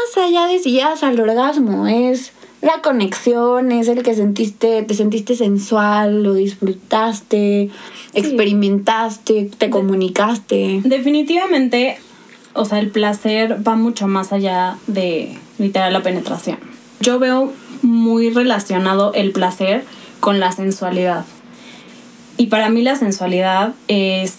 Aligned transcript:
más 0.00 0.24
allá 0.24 0.46
de 0.46 0.58
si 0.58 0.72
llegas 0.72 1.02
al 1.02 1.20
orgasmo, 1.20 1.86
es 1.86 2.32
la 2.62 2.82
conexión, 2.82 3.72
es 3.72 3.88
el 3.88 4.02
que 4.02 4.14
sentiste, 4.14 4.82
te 4.82 4.94
sentiste 4.94 5.34
sensual, 5.34 6.22
lo 6.22 6.34
disfrutaste, 6.34 7.70
experimentaste, 8.14 9.50
te 9.56 9.70
comunicaste. 9.70 10.80
Definitivamente, 10.84 11.98
o 12.54 12.64
sea, 12.64 12.78
el 12.78 12.90
placer 12.90 13.66
va 13.66 13.76
mucho 13.76 14.06
más 14.06 14.32
allá 14.32 14.76
de 14.86 15.38
literal 15.58 15.92
la 15.92 16.02
penetración. 16.02 16.58
Yo 17.00 17.18
veo 17.18 17.52
muy 17.82 18.30
relacionado 18.30 19.12
el 19.14 19.32
placer 19.32 19.84
con 20.20 20.38
la 20.38 20.52
sensualidad. 20.52 21.24
Y 22.36 22.46
para 22.48 22.68
mí 22.68 22.82
la 22.82 22.96
sensualidad 22.96 23.74
es 23.88 24.36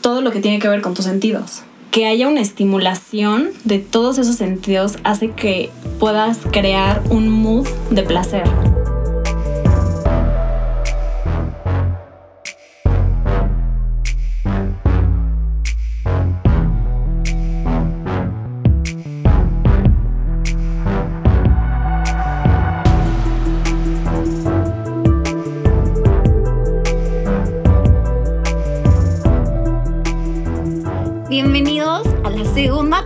todo 0.00 0.22
lo 0.22 0.30
que 0.30 0.40
tiene 0.40 0.58
que 0.58 0.68
ver 0.68 0.80
con 0.80 0.94
tus 0.94 1.04
sentidos. 1.04 1.62
Que 1.90 2.06
haya 2.06 2.28
una 2.28 2.40
estimulación 2.40 3.50
de 3.64 3.78
todos 3.78 4.18
esos 4.18 4.36
sentidos 4.36 4.98
hace 5.04 5.30
que 5.30 5.70
puedas 5.98 6.38
crear 6.52 7.02
un 7.10 7.28
mood 7.28 7.66
de 7.90 8.02
placer. 8.02 8.44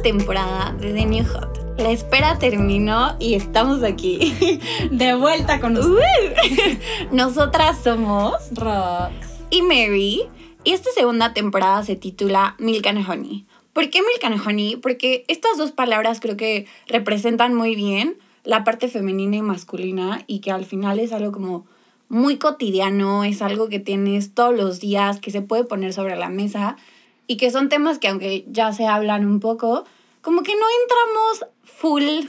Temporada 0.03 0.75
de 0.79 0.93
The 0.93 1.07
New 1.07 1.25
Hot. 1.25 1.79
La 1.79 1.91
espera 1.91 2.39
terminó 2.39 3.17
y 3.19 3.35
estamos 3.35 3.83
aquí. 3.83 4.61
De 4.91 5.15
vuelta 5.15 5.61
con 5.61 5.77
Uh, 5.77 5.81
ustedes. 5.81 6.79
Nosotras 7.13 7.79
somos 7.83 8.35
Rox. 8.53 9.13
y 9.51 9.63
Mary 9.63 10.23
y 10.65 10.73
esta 10.73 10.91
segunda 10.95 11.33
temporada 11.35 11.83
se 11.83 11.97
titula 11.97 12.55
Milk 12.59 12.87
and 12.87 13.09
Honey. 13.09 13.47
¿Por 13.73 13.89
qué 13.91 14.01
Milk 14.03 14.23
and 14.25 14.47
Honey? 14.47 14.77
Porque 14.77 15.25
estas 15.29 15.57
dos 15.57 15.73
palabras 15.73 16.21
creo 16.21 16.37
que 16.37 16.67
representan 16.87 17.55
muy 17.55 17.75
bien 17.75 18.19
la 18.45 18.65
parte 18.65 18.89
femenina 18.89 19.37
y 19.37 19.43
masculina 19.43 20.23
y 20.27 20.41
que 20.41 20.51
al 20.51 20.65
final 20.67 21.01
es 21.01 21.13
algo 21.13 21.33
como 21.33 21.65
muy 22.09 22.37
cotidiano, 22.37 23.25
es 23.25 23.41
algo 23.41 23.69
que 23.71 23.79
tienes 23.79 24.35
todos 24.35 24.55
los 24.55 24.79
días, 24.81 25.19
que 25.21 25.31
se 25.31 25.41
puede 25.41 25.65
poner 25.65 25.95
sobre 25.95 26.17
la 26.17 26.29
mesa 26.29 26.77
y 27.27 27.37
que 27.37 27.51
son 27.51 27.69
temas 27.69 27.99
que 27.99 28.09
aunque 28.09 28.45
ya 28.49 28.73
se 28.73 28.87
hablan 28.87 29.27
un 29.27 29.41
poco, 29.41 29.85
como 30.21 30.43
que 30.43 30.55
no 30.55 30.67
entramos 30.83 31.47
full 31.65 32.29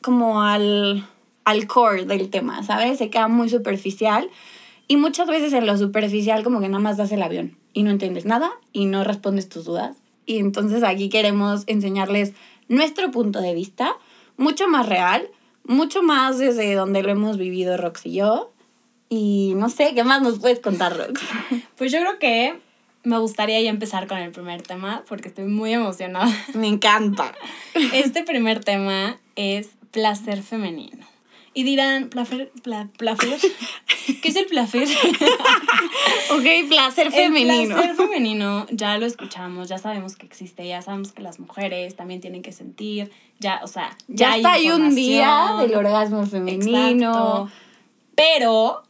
como 0.00 0.42
al, 0.42 1.06
al 1.44 1.66
core 1.66 2.04
del 2.04 2.30
tema, 2.30 2.62
¿sabes? 2.62 2.98
Se 2.98 3.10
queda 3.10 3.28
muy 3.28 3.48
superficial 3.48 4.30
y 4.88 4.96
muchas 4.96 5.28
veces 5.28 5.52
en 5.52 5.66
lo 5.66 5.76
superficial 5.78 6.42
como 6.44 6.60
que 6.60 6.68
nada 6.68 6.82
más 6.82 6.96
das 6.96 7.12
el 7.12 7.22
avión 7.22 7.56
y 7.72 7.82
no 7.82 7.90
entiendes 7.90 8.24
nada 8.24 8.50
y 8.72 8.86
no 8.86 9.04
respondes 9.04 9.48
tus 9.48 9.64
dudas. 9.64 9.96
Y 10.26 10.38
entonces 10.38 10.82
aquí 10.82 11.08
queremos 11.08 11.64
enseñarles 11.66 12.32
nuestro 12.68 13.10
punto 13.10 13.40
de 13.40 13.54
vista, 13.54 13.96
mucho 14.36 14.68
más 14.68 14.88
real, 14.88 15.28
mucho 15.64 16.02
más 16.02 16.38
desde 16.38 16.74
donde 16.74 17.02
lo 17.02 17.10
hemos 17.10 17.38
vivido 17.38 17.76
Rox 17.76 18.06
y 18.06 18.14
yo. 18.14 18.52
Y 19.08 19.54
no 19.56 19.68
sé, 19.68 19.94
¿qué 19.94 20.04
más 20.04 20.22
nos 20.22 20.38
puedes 20.38 20.60
contar, 20.60 20.96
Rox? 20.96 21.20
Pues 21.76 21.92
yo 21.92 21.98
creo 22.00 22.18
que 22.18 22.60
me 23.04 23.18
gustaría 23.18 23.60
ya 23.60 23.70
empezar 23.70 24.06
con 24.06 24.18
el 24.18 24.30
primer 24.30 24.62
tema 24.62 25.02
porque 25.08 25.28
estoy 25.28 25.46
muy 25.46 25.72
emocionada. 25.72 26.30
Me 26.54 26.68
encanta. 26.68 27.32
Este 27.92 28.22
primer 28.22 28.64
tema 28.64 29.18
es 29.36 29.70
placer 29.90 30.42
femenino. 30.42 31.06
Y 31.54 31.64
dirán, 31.64 32.08
¿placer? 32.08 32.50
Pla, 32.62 32.88
¿placer? 32.96 33.38
¿Qué 34.22 34.28
es 34.28 34.36
el 34.36 34.46
placer? 34.46 34.88
Ok, 36.30 36.68
placer 36.68 37.12
femenino. 37.12 37.52
El 37.52 37.68
placer 37.68 37.94
femenino 37.94 38.66
ya 38.70 38.96
lo 38.96 39.04
escuchamos, 39.04 39.68
ya 39.68 39.76
sabemos 39.76 40.16
que 40.16 40.24
existe, 40.24 40.66
ya 40.66 40.80
sabemos 40.80 41.12
que 41.12 41.20
las 41.22 41.38
mujeres 41.38 41.94
también 41.94 42.20
tienen 42.20 42.42
que 42.42 42.52
sentir, 42.52 43.12
ya, 43.38 43.60
o 43.62 43.66
sea, 43.66 43.96
Ya, 44.08 44.32
hay 44.32 44.40
está 44.40 44.52
ahí 44.52 44.70
un 44.70 44.94
día 44.94 45.56
del 45.60 45.74
orgasmo 45.74 46.26
femenino. 46.26 47.10
Exacto. 47.10 47.50
Pero 48.14 48.82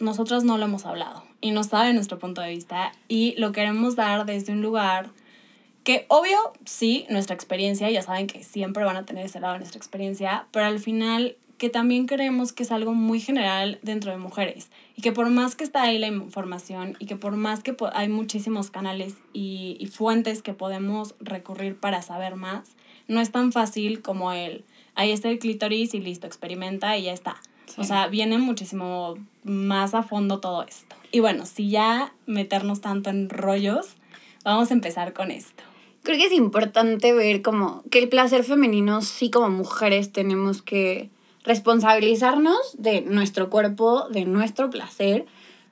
nosotros 0.00 0.42
no 0.42 0.58
lo 0.58 0.64
hemos 0.64 0.84
hablado 0.86 1.22
y 1.42 1.50
no 1.50 1.62
sabe 1.64 1.92
nuestro 1.92 2.18
punto 2.18 2.40
de 2.40 2.48
vista 2.48 2.92
y 3.08 3.34
lo 3.36 3.52
queremos 3.52 3.96
dar 3.96 4.24
desde 4.24 4.52
un 4.54 4.62
lugar 4.62 5.10
que 5.84 6.06
obvio, 6.08 6.38
sí, 6.64 7.06
nuestra 7.10 7.34
experiencia, 7.34 7.90
ya 7.90 8.02
saben 8.02 8.28
que 8.28 8.44
siempre 8.44 8.84
van 8.84 8.96
a 8.96 9.04
tener 9.04 9.26
ese 9.26 9.40
lado 9.40 9.54
de 9.54 9.58
nuestra 9.58 9.78
experiencia, 9.78 10.46
pero 10.52 10.66
al 10.66 10.78
final 10.78 11.36
que 11.58 11.68
también 11.68 12.06
creemos 12.06 12.52
que 12.52 12.62
es 12.62 12.72
algo 12.72 12.94
muy 12.94 13.20
general 13.20 13.78
dentro 13.82 14.10
de 14.10 14.18
mujeres 14.18 14.70
y 14.96 15.02
que 15.02 15.12
por 15.12 15.30
más 15.30 15.54
que 15.54 15.64
está 15.64 15.82
ahí 15.82 15.98
la 15.98 16.08
información 16.08 16.96
y 16.98 17.06
que 17.06 17.16
por 17.16 17.36
más 17.36 17.62
que 17.62 17.76
hay 17.92 18.08
muchísimos 18.08 18.70
canales 18.70 19.14
y, 19.32 19.76
y 19.78 19.86
fuentes 19.86 20.42
que 20.42 20.54
podemos 20.54 21.14
recurrir 21.20 21.76
para 21.76 22.02
saber 22.02 22.36
más, 22.36 22.76
no 23.08 23.20
es 23.20 23.30
tan 23.30 23.52
fácil 23.52 24.02
como 24.02 24.32
el, 24.32 24.64
ahí 24.94 25.12
está 25.12 25.28
el 25.28 25.38
clítoris 25.38 25.94
y 25.94 26.00
listo, 26.00 26.26
experimenta 26.26 26.96
y 26.96 27.04
ya 27.04 27.12
está. 27.12 27.36
O 27.78 27.84
sea, 27.84 28.06
viene 28.08 28.38
muchísimo 28.38 29.14
más 29.44 29.94
a 29.94 30.02
fondo 30.02 30.40
todo 30.40 30.62
esto. 30.64 30.94
Y 31.12 31.20
bueno, 31.20 31.44
si 31.46 31.68
ya 31.68 32.14
meternos 32.26 32.80
tanto 32.80 33.10
en 33.10 33.28
rollos, 33.28 33.96
vamos 34.44 34.70
a 34.70 34.74
empezar 34.74 35.12
con 35.12 35.30
esto. 35.30 35.62
Creo 36.02 36.16
que 36.16 36.26
es 36.26 36.32
importante 36.32 37.12
ver 37.12 37.42
como 37.42 37.84
que 37.90 38.00
el 38.00 38.08
placer 38.08 38.42
femenino 38.42 39.02
sí 39.02 39.30
como 39.30 39.50
mujeres 39.50 40.10
tenemos 40.10 40.62
que 40.62 41.10
responsabilizarnos 41.44 42.76
de 42.78 43.02
nuestro 43.02 43.50
cuerpo, 43.50 44.08
de 44.08 44.24
nuestro 44.24 44.70
placer, 44.70 45.26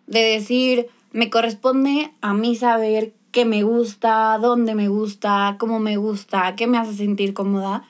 de 0.06 0.20
decir, 0.20 0.88
me 1.12 1.30
corresponde 1.30 2.12
a 2.20 2.34
mí 2.34 2.54
saber 2.54 3.12
qué 3.32 3.44
me 3.44 3.62
gusta, 3.62 4.38
dónde 4.40 4.74
me 4.74 4.88
gusta, 4.88 5.56
cómo 5.58 5.80
me 5.80 5.96
gusta, 5.96 6.54
qué 6.54 6.66
me 6.66 6.78
hace 6.78 6.94
sentir 6.94 7.32
cómoda, 7.32 7.88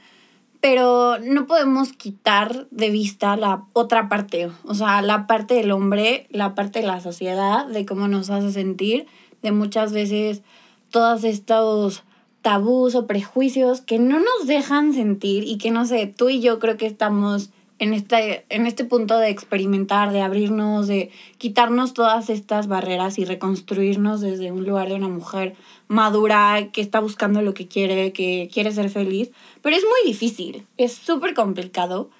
pero 0.60 1.18
no 1.18 1.46
podemos 1.46 1.92
quitar 1.92 2.66
de 2.70 2.90
vista 2.90 3.36
la 3.36 3.64
otra 3.72 4.08
parte, 4.08 4.50
o 4.64 4.74
sea, 4.74 5.00
la 5.00 5.26
parte 5.26 5.54
del 5.54 5.70
hombre, 5.70 6.26
la 6.30 6.54
parte 6.54 6.80
de 6.80 6.86
la 6.86 7.00
sociedad, 7.00 7.66
de 7.66 7.86
cómo 7.86 8.08
nos 8.08 8.30
hace 8.30 8.52
sentir, 8.52 9.06
de 9.42 9.52
muchas 9.52 9.92
veces 9.92 10.42
todos 10.90 11.24
estos 11.24 12.04
tabús 12.42 12.94
o 12.94 13.06
prejuicios 13.06 13.80
que 13.80 13.98
no 13.98 14.18
nos 14.18 14.46
dejan 14.46 14.92
sentir 14.92 15.44
y 15.44 15.58
que 15.58 15.70
no 15.70 15.86
sé, 15.86 16.06
tú 16.06 16.28
y 16.28 16.40
yo 16.40 16.58
creo 16.58 16.76
que 16.76 16.86
estamos 16.86 17.50
en 17.80 17.94
este, 17.94 18.44
en 18.50 18.66
este 18.66 18.84
punto 18.84 19.16
de 19.16 19.30
experimentar, 19.30 20.12
de 20.12 20.20
abrirnos, 20.20 20.86
de 20.86 21.10
quitarnos 21.38 21.94
todas 21.94 22.28
estas 22.28 22.68
barreras 22.68 23.18
y 23.18 23.24
reconstruirnos 23.24 24.20
desde 24.20 24.52
un 24.52 24.66
lugar 24.66 24.90
de 24.90 24.96
una 24.96 25.08
mujer 25.08 25.56
madura 25.88 26.68
que 26.72 26.82
está 26.82 27.00
buscando 27.00 27.40
lo 27.40 27.54
que 27.54 27.68
quiere, 27.68 28.12
que 28.12 28.50
quiere 28.52 28.70
ser 28.70 28.90
feliz. 28.90 29.30
Pero 29.62 29.76
es 29.76 29.82
muy 29.82 30.10
difícil, 30.12 30.66
es 30.76 30.92
súper 30.92 31.32
complicado 31.32 32.10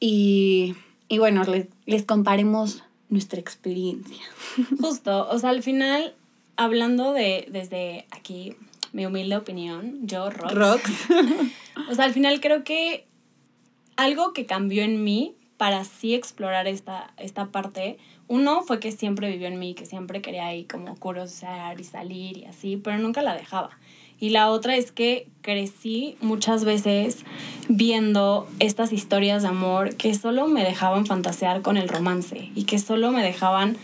y, 0.00 0.74
y 1.08 1.18
bueno, 1.18 1.44
les, 1.44 1.66
les 1.84 2.04
comparemos 2.06 2.82
nuestra 3.10 3.38
experiencia. 3.38 4.24
Justo, 4.80 5.28
o 5.28 5.38
sea, 5.38 5.50
al 5.50 5.62
final, 5.62 6.14
hablando 6.56 7.12
de 7.12 7.46
desde 7.50 8.06
aquí, 8.10 8.56
mi 8.94 9.04
humilde 9.04 9.36
opinión, 9.36 9.98
yo, 10.06 10.30
Rox, 10.30 10.54
Rox. 10.54 10.90
o 11.90 11.94
sea, 11.94 12.06
al 12.06 12.14
final 12.14 12.40
creo 12.40 12.64
que 12.64 13.06
algo 13.96 14.32
que 14.32 14.46
cambió 14.46 14.82
en 14.82 15.04
mí 15.04 15.34
para 15.56 15.80
así 15.80 16.14
explorar 16.14 16.66
esta, 16.66 17.12
esta 17.16 17.46
parte, 17.46 17.98
uno 18.28 18.62
fue 18.62 18.80
que 18.80 18.92
siempre 18.92 19.30
vivió 19.30 19.48
en 19.48 19.58
mí, 19.58 19.74
que 19.74 19.86
siempre 19.86 20.20
quería 20.20 20.46
ahí 20.46 20.64
como 20.64 20.96
curiosear 20.96 21.80
y 21.80 21.84
salir 21.84 22.38
y 22.38 22.44
así, 22.46 22.76
pero 22.76 22.98
nunca 22.98 23.22
la 23.22 23.34
dejaba. 23.34 23.70
Y 24.20 24.30
la 24.30 24.50
otra 24.50 24.76
es 24.76 24.92
que 24.92 25.28
crecí 25.42 26.16
muchas 26.20 26.64
veces 26.64 27.24
viendo 27.68 28.48
estas 28.58 28.92
historias 28.92 29.42
de 29.42 29.48
amor 29.48 29.96
que 29.96 30.14
solo 30.14 30.46
me 30.46 30.64
dejaban 30.64 31.04
fantasear 31.04 31.62
con 31.62 31.76
el 31.76 31.88
romance 31.88 32.50
y 32.54 32.64
que 32.64 32.78
solo 32.78 33.10
me 33.10 33.22
dejaban 33.22 33.76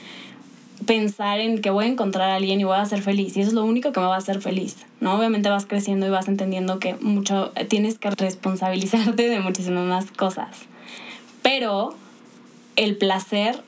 pensar 0.87 1.41
en 1.41 1.61
que 1.61 1.71
voy 1.71 1.85
a 1.85 1.89
encontrar 1.89 2.31
a 2.31 2.37
alguien 2.37 2.61
y 2.61 2.65
voy 2.65 2.77
a 2.77 2.85
ser 2.85 3.03
feliz. 3.03 3.37
Y 3.37 3.41
eso 3.41 3.49
es 3.51 3.55
lo 3.55 3.65
único 3.65 3.93
que 3.93 4.01
me 4.01 4.07
va 4.07 4.15
a 4.15 4.19
hacer 4.19 4.41
feliz, 4.41 4.77
¿no? 5.01 5.17
Obviamente 5.17 5.49
vas 5.49 5.67
creciendo 5.67 6.07
y 6.07 6.11
vas 6.11 6.29
entendiendo 6.29 6.79
que 6.79 6.95
mucho 6.95 7.53
tienes 7.69 7.99
que 7.99 8.11
responsabilizarte 8.11 9.29
de 9.29 9.41
muchísimas 9.41 9.87
más 9.87 10.11
cosas. 10.11 10.57
Pero 11.43 11.95
el 12.77 12.97
placer 12.97 13.63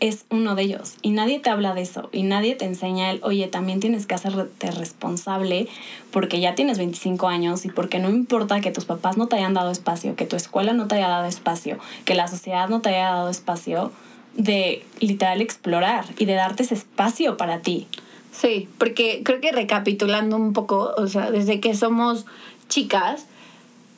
es 0.00 0.26
uno 0.28 0.54
de 0.54 0.62
ellos 0.62 0.96
y 1.00 1.10
nadie 1.10 1.38
te 1.38 1.48
habla 1.48 1.72
de 1.72 1.80
eso 1.80 2.10
y 2.12 2.22
nadie 2.22 2.54
te 2.54 2.66
enseña 2.66 3.10
el, 3.10 3.20
oye, 3.22 3.46
también 3.48 3.80
tienes 3.80 4.06
que 4.06 4.14
hacerte 4.14 4.70
responsable 4.70 5.68
porque 6.10 6.40
ya 6.40 6.54
tienes 6.54 6.76
25 6.76 7.28
años 7.28 7.64
y 7.64 7.70
porque 7.70 7.98
no 7.98 8.10
importa 8.10 8.60
que 8.60 8.70
tus 8.70 8.84
papás 8.84 9.16
no 9.16 9.26
te 9.26 9.36
hayan 9.36 9.54
dado 9.54 9.70
espacio, 9.70 10.14
que 10.14 10.26
tu 10.26 10.36
escuela 10.36 10.74
no 10.74 10.86
te 10.86 10.96
haya 10.96 11.08
dado 11.08 11.26
espacio, 11.26 11.78
que 12.04 12.14
la 12.14 12.28
sociedad 12.28 12.68
no 12.68 12.82
te 12.82 12.90
haya 12.90 13.10
dado 13.10 13.30
espacio 13.30 13.90
de 14.36 14.84
literal 15.00 15.40
explorar 15.40 16.06
y 16.18 16.24
de 16.24 16.34
darte 16.34 16.62
ese 16.62 16.74
espacio 16.74 17.36
para 17.36 17.60
ti. 17.60 17.86
Sí, 18.32 18.68
porque 18.78 19.22
creo 19.24 19.40
que 19.40 19.52
recapitulando 19.52 20.36
un 20.36 20.52
poco, 20.52 20.92
o 20.96 21.06
sea, 21.06 21.30
desde 21.30 21.60
que 21.60 21.74
somos 21.74 22.26
chicas, 22.68 23.26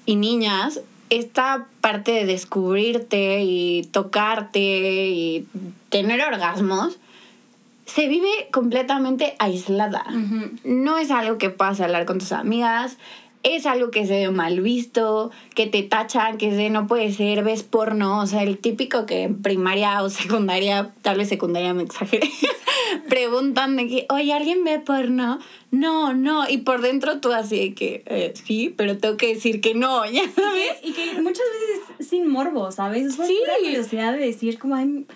y 0.08 0.16
niñas, 0.16 0.80
esta 1.10 1.66
parte 1.82 2.12
de 2.12 2.24
descubrirte 2.24 3.42
y 3.42 3.82
tocarte 3.92 5.10
y 5.10 5.46
tener 5.90 6.22
orgasmos 6.22 6.96
se 7.84 8.08
vive 8.08 8.48
completamente 8.50 9.36
aislada. 9.38 10.06
No 10.64 10.96
es 10.96 11.10
algo 11.10 11.36
que 11.36 11.50
puedas 11.50 11.82
hablar 11.82 12.06
con 12.06 12.20
tus 12.20 12.32
amigas, 12.32 12.96
es 13.42 13.66
algo 13.66 13.90
que 13.90 14.06
se 14.06 14.26
ve 14.26 14.30
mal 14.30 14.60
visto, 14.60 15.30
que 15.54 15.66
te 15.66 15.82
tachan, 15.82 16.38
que 16.38 16.50
se 16.50 16.70
no 16.70 16.86
puede 16.86 17.12
ser, 17.12 17.44
ves 17.44 17.62
porno, 17.62 18.20
o 18.20 18.26
sea, 18.26 18.42
el 18.42 18.58
típico 18.58 19.06
que 19.06 19.22
en 19.22 19.42
primaria 19.42 20.02
o 20.02 20.10
secundaria, 20.10 20.92
tal 21.02 21.18
vez 21.18 21.28
secundaria 21.28 21.72
me 21.74 21.84
exageré, 21.84 22.28
preguntan 23.08 23.76
de 23.76 23.88
que, 23.88 24.06
oye, 24.10 24.32
¿alguien 24.32 24.64
ve 24.64 24.80
porno? 24.80 25.38
No, 25.70 26.14
no, 26.14 26.48
y 26.48 26.58
por 26.58 26.80
dentro 26.80 27.20
tú 27.20 27.32
así 27.32 27.58
de 27.58 27.74
que, 27.74 28.02
eh, 28.06 28.34
sí, 28.34 28.74
pero 28.76 28.98
tengo 28.98 29.16
que 29.16 29.34
decir 29.34 29.60
que 29.60 29.74
no, 29.74 30.04
ya 30.10 30.22
sabes. 30.34 30.76
Y 30.82 30.92
que, 30.92 31.20
muchas 31.20 31.46
veces 31.60 32.08
sin 32.08 32.28
morbo, 32.28 32.72
¿sabes? 32.72 33.06
Es 33.06 33.14
sí. 33.14 33.38
la 33.46 33.58
curiosidad 33.58 34.12
de 34.12 34.20
decir 34.20 34.58
como, 34.58 34.74
hay 34.74 35.06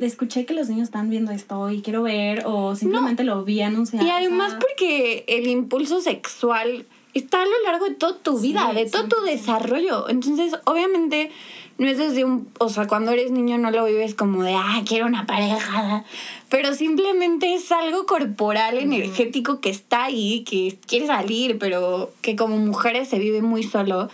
escuché 0.00 0.46
que 0.46 0.54
los 0.54 0.68
niños 0.68 0.84
están 0.84 1.10
viendo 1.10 1.32
esto 1.32 1.70
y 1.70 1.82
quiero 1.82 2.02
ver 2.02 2.44
o 2.46 2.76
simplemente 2.76 3.24
lo 3.24 3.44
vi 3.44 3.62
anunciado. 3.62 4.06
Y 4.06 4.10
además 4.10 4.56
porque 4.60 5.24
el 5.26 5.48
impulso 5.48 6.00
sexual 6.00 6.86
está 7.18 7.42
a 7.42 7.46
lo 7.46 7.62
largo 7.64 7.86
de 7.86 7.94
toda 7.94 8.18
tu 8.18 8.38
vida, 8.38 8.72
de 8.74 8.86
todo 8.86 9.08
tu 9.08 9.20
desarrollo. 9.22 10.08
Entonces, 10.08 10.54
obviamente, 10.64 11.30
no 11.78 11.88
es 11.88 11.98
desde 11.98 12.24
un, 12.24 12.48
o 12.58 12.68
sea, 12.68 12.86
cuando 12.86 13.12
eres 13.12 13.30
niño 13.30 13.58
no 13.58 13.70
lo 13.70 13.84
vives 13.84 14.14
como 14.14 14.42
de, 14.42 14.54
ah, 14.54 14.82
quiero 14.86 15.06
una 15.06 15.26
pareja, 15.26 16.04
pero 16.48 16.74
simplemente 16.74 17.54
es 17.54 17.70
algo 17.72 18.06
corporal, 18.06 18.78
energético 18.78 19.60
que 19.60 19.70
está 19.70 20.04
ahí, 20.04 20.42
que 20.44 20.78
quiere 20.86 21.06
salir, 21.06 21.58
pero 21.58 22.12
que 22.22 22.36
como 22.36 22.56
mujeres 22.56 23.08
se 23.08 23.18
vive 23.18 23.42
muy 23.42 23.62
solo. 23.62 24.08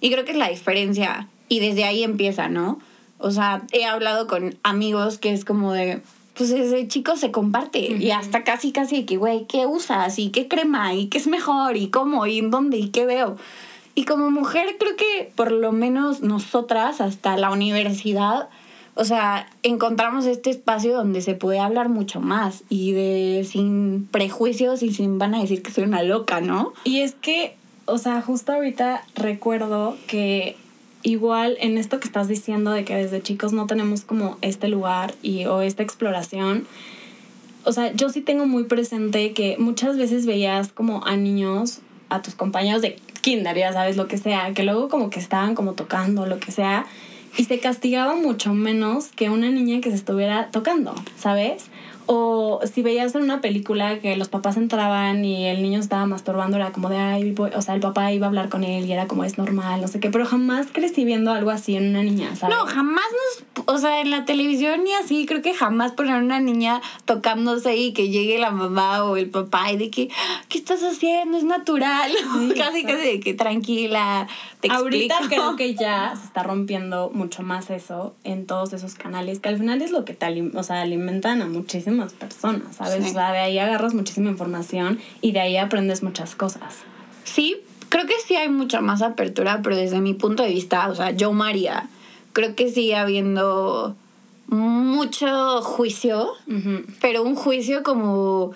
Y 0.00 0.10
creo 0.10 0.24
que 0.24 0.32
es 0.32 0.38
la 0.38 0.48
diferencia. 0.48 1.28
Y 1.48 1.60
desde 1.60 1.84
ahí 1.84 2.04
empieza, 2.04 2.48
¿no? 2.48 2.78
O 3.18 3.32
sea, 3.32 3.62
he 3.72 3.84
hablado 3.84 4.28
con 4.28 4.56
amigos 4.62 5.18
que 5.18 5.32
es 5.32 5.44
como 5.44 5.72
de, 5.72 6.00
pues 6.38 6.50
ese 6.50 6.86
chico 6.86 7.16
se 7.16 7.32
comparte 7.32 7.80
y 7.80 8.12
hasta 8.12 8.44
casi, 8.44 8.70
casi 8.70 9.04
que, 9.04 9.16
güey, 9.16 9.46
¿qué 9.46 9.66
usas? 9.66 10.20
¿Y 10.20 10.30
qué 10.30 10.46
crema? 10.46 10.94
¿Y 10.94 11.08
qué 11.08 11.18
es 11.18 11.26
mejor? 11.26 11.76
¿Y 11.76 11.88
cómo? 11.88 12.26
¿Y 12.26 12.38
en 12.38 12.52
dónde? 12.52 12.78
¿Y 12.78 12.90
qué 12.90 13.04
veo? 13.04 13.36
Y 13.96 14.04
como 14.04 14.30
mujer 14.30 14.76
creo 14.78 14.94
que 14.94 15.32
por 15.34 15.50
lo 15.50 15.72
menos 15.72 16.20
nosotras 16.20 17.00
hasta 17.00 17.36
la 17.36 17.50
universidad, 17.50 18.48
o 18.94 19.04
sea, 19.04 19.48
encontramos 19.64 20.26
este 20.26 20.50
espacio 20.50 20.94
donde 20.94 21.22
se 21.22 21.34
puede 21.34 21.58
hablar 21.58 21.88
mucho 21.88 22.20
más 22.20 22.62
y 22.68 22.92
de 22.92 23.44
sin 23.44 24.06
prejuicios 24.08 24.84
y 24.84 24.92
sin 24.92 25.18
van 25.18 25.34
a 25.34 25.40
decir 25.40 25.62
que 25.62 25.72
soy 25.72 25.84
una 25.84 26.04
loca, 26.04 26.40
¿no? 26.40 26.72
Y 26.84 27.00
es 27.00 27.14
que, 27.14 27.56
o 27.86 27.98
sea, 27.98 28.22
justo 28.22 28.52
ahorita 28.52 29.02
recuerdo 29.16 29.96
que 30.06 30.56
igual 31.02 31.56
en 31.60 31.78
esto 31.78 32.00
que 32.00 32.06
estás 32.06 32.28
diciendo 32.28 32.72
de 32.72 32.84
que 32.84 32.94
desde 32.94 33.22
chicos 33.22 33.52
no 33.52 33.66
tenemos 33.66 34.02
como 34.02 34.36
este 34.42 34.68
lugar 34.68 35.14
y 35.22 35.46
o 35.46 35.62
esta 35.62 35.82
exploración, 35.82 36.66
o 37.64 37.72
sea, 37.72 37.92
yo 37.92 38.08
sí 38.08 38.20
tengo 38.20 38.46
muy 38.46 38.64
presente 38.64 39.32
que 39.32 39.56
muchas 39.58 39.96
veces 39.96 40.26
veías 40.26 40.72
como 40.72 41.04
a 41.04 41.16
niños, 41.16 41.80
a 42.08 42.22
tus 42.22 42.34
compañeros 42.34 42.82
de 42.82 42.96
kinder, 43.20 43.56
ya 43.56 43.72
sabes, 43.72 43.96
lo 43.96 44.08
que 44.08 44.18
sea, 44.18 44.52
que 44.54 44.62
luego 44.62 44.88
como 44.88 45.10
que 45.10 45.20
estaban 45.20 45.54
como 45.54 45.74
tocando, 45.74 46.26
lo 46.26 46.38
que 46.38 46.52
sea, 46.52 46.86
y 47.36 47.44
se 47.44 47.58
castigaba 47.58 48.14
mucho 48.14 48.54
menos 48.54 49.08
que 49.08 49.28
una 49.28 49.50
niña 49.50 49.80
que 49.80 49.90
se 49.90 49.96
estuviera 49.96 50.50
tocando, 50.50 50.94
¿sabes? 51.16 51.66
O 52.10 52.60
si 52.64 52.82
veías 52.82 53.14
en 53.14 53.22
una 53.22 53.42
película 53.42 53.98
que 53.98 54.16
los 54.16 54.28
papás 54.28 54.56
entraban 54.56 55.24
y 55.26 55.46
el 55.46 55.62
niño 55.62 55.78
estaba 55.78 56.06
masturbando, 56.06 56.56
era 56.56 56.72
como 56.72 56.88
de, 56.88 56.96
ay, 56.96 57.34
o 57.38 57.62
sea, 57.62 57.74
el 57.74 57.80
papá 57.80 58.10
iba 58.12 58.26
a 58.26 58.28
hablar 58.28 58.48
con 58.48 58.64
él 58.64 58.86
y 58.86 58.92
era 58.92 59.06
como 59.06 59.24
es 59.24 59.36
normal, 59.36 59.82
no 59.82 59.88
sé 59.88 60.00
qué, 60.00 60.08
pero 60.08 60.24
jamás 60.24 60.68
crecí 60.72 61.04
viendo 61.04 61.32
algo 61.32 61.50
así 61.50 61.76
en 61.76 61.90
una 61.90 62.02
niña, 62.02 62.34
¿sabes? 62.34 62.56
No, 62.56 62.64
jamás 62.66 63.04
nos, 63.12 63.64
o 63.66 63.78
sea, 63.78 64.00
en 64.00 64.10
la 64.10 64.24
televisión 64.24 64.84
ni 64.84 64.94
así, 64.94 65.26
creo 65.26 65.42
que 65.42 65.52
jamás 65.52 65.92
poner 65.92 66.22
una 66.22 66.40
niña 66.40 66.80
tocándose 67.04 67.76
y 67.76 67.92
que 67.92 68.08
llegue 68.08 68.38
la 68.38 68.50
mamá 68.50 69.04
o 69.04 69.16
el 69.18 69.28
papá 69.28 69.70
y 69.72 69.76
de 69.76 69.90
que, 69.90 70.08
¿qué 70.48 70.58
estás 70.58 70.82
haciendo? 70.82 71.36
Es 71.36 71.44
natural. 71.44 72.10
casi, 72.56 72.84
casi 72.84 73.06
de 73.06 73.20
que 73.20 73.34
tranquila, 73.34 74.26
te 74.60 74.70
Ahorita 74.70 75.16
creo 75.28 75.56
que 75.56 75.74
ya 75.78 76.14
se 76.16 76.24
está 76.24 76.42
rompiendo 76.42 77.10
mucho 77.12 77.42
más 77.42 77.70
eso 77.70 78.14
en 78.24 78.46
todos 78.46 78.72
esos 78.72 78.94
canales, 78.94 79.40
que 79.40 79.48
al 79.48 79.58
final 79.58 79.82
es 79.82 79.90
lo 79.90 80.04
que 80.04 80.14
te 80.14 80.28
o 80.28 80.62
sea, 80.62 80.82
alimentan 80.82 81.42
a 81.42 81.46
muchísimas 81.98 82.12
personas, 82.12 82.76
¿sabes? 82.76 83.06
O 83.06 83.12
sea, 83.12 83.32
de 83.32 83.38
ahí 83.38 83.58
agarras 83.58 83.94
muchísima 83.94 84.30
información 84.30 84.98
y 85.20 85.32
de 85.32 85.40
ahí 85.40 85.56
aprendes 85.56 86.02
muchas 86.02 86.34
cosas. 86.34 86.76
Sí, 87.24 87.56
creo 87.88 88.06
que 88.06 88.14
sí 88.26 88.36
hay 88.36 88.48
mucha 88.48 88.80
más 88.80 89.02
apertura, 89.02 89.60
pero 89.62 89.76
desde 89.76 90.00
mi 90.00 90.14
punto 90.14 90.42
de 90.42 90.50
vista, 90.50 90.88
o 90.88 90.94
sea, 90.94 91.10
yo 91.10 91.32
María, 91.32 91.88
creo 92.32 92.54
que 92.54 92.70
sigue 92.70 92.96
habiendo 92.96 93.96
mucho 94.46 95.60
juicio, 95.62 96.32
pero 97.00 97.22
un 97.22 97.34
juicio 97.34 97.82
como 97.82 98.52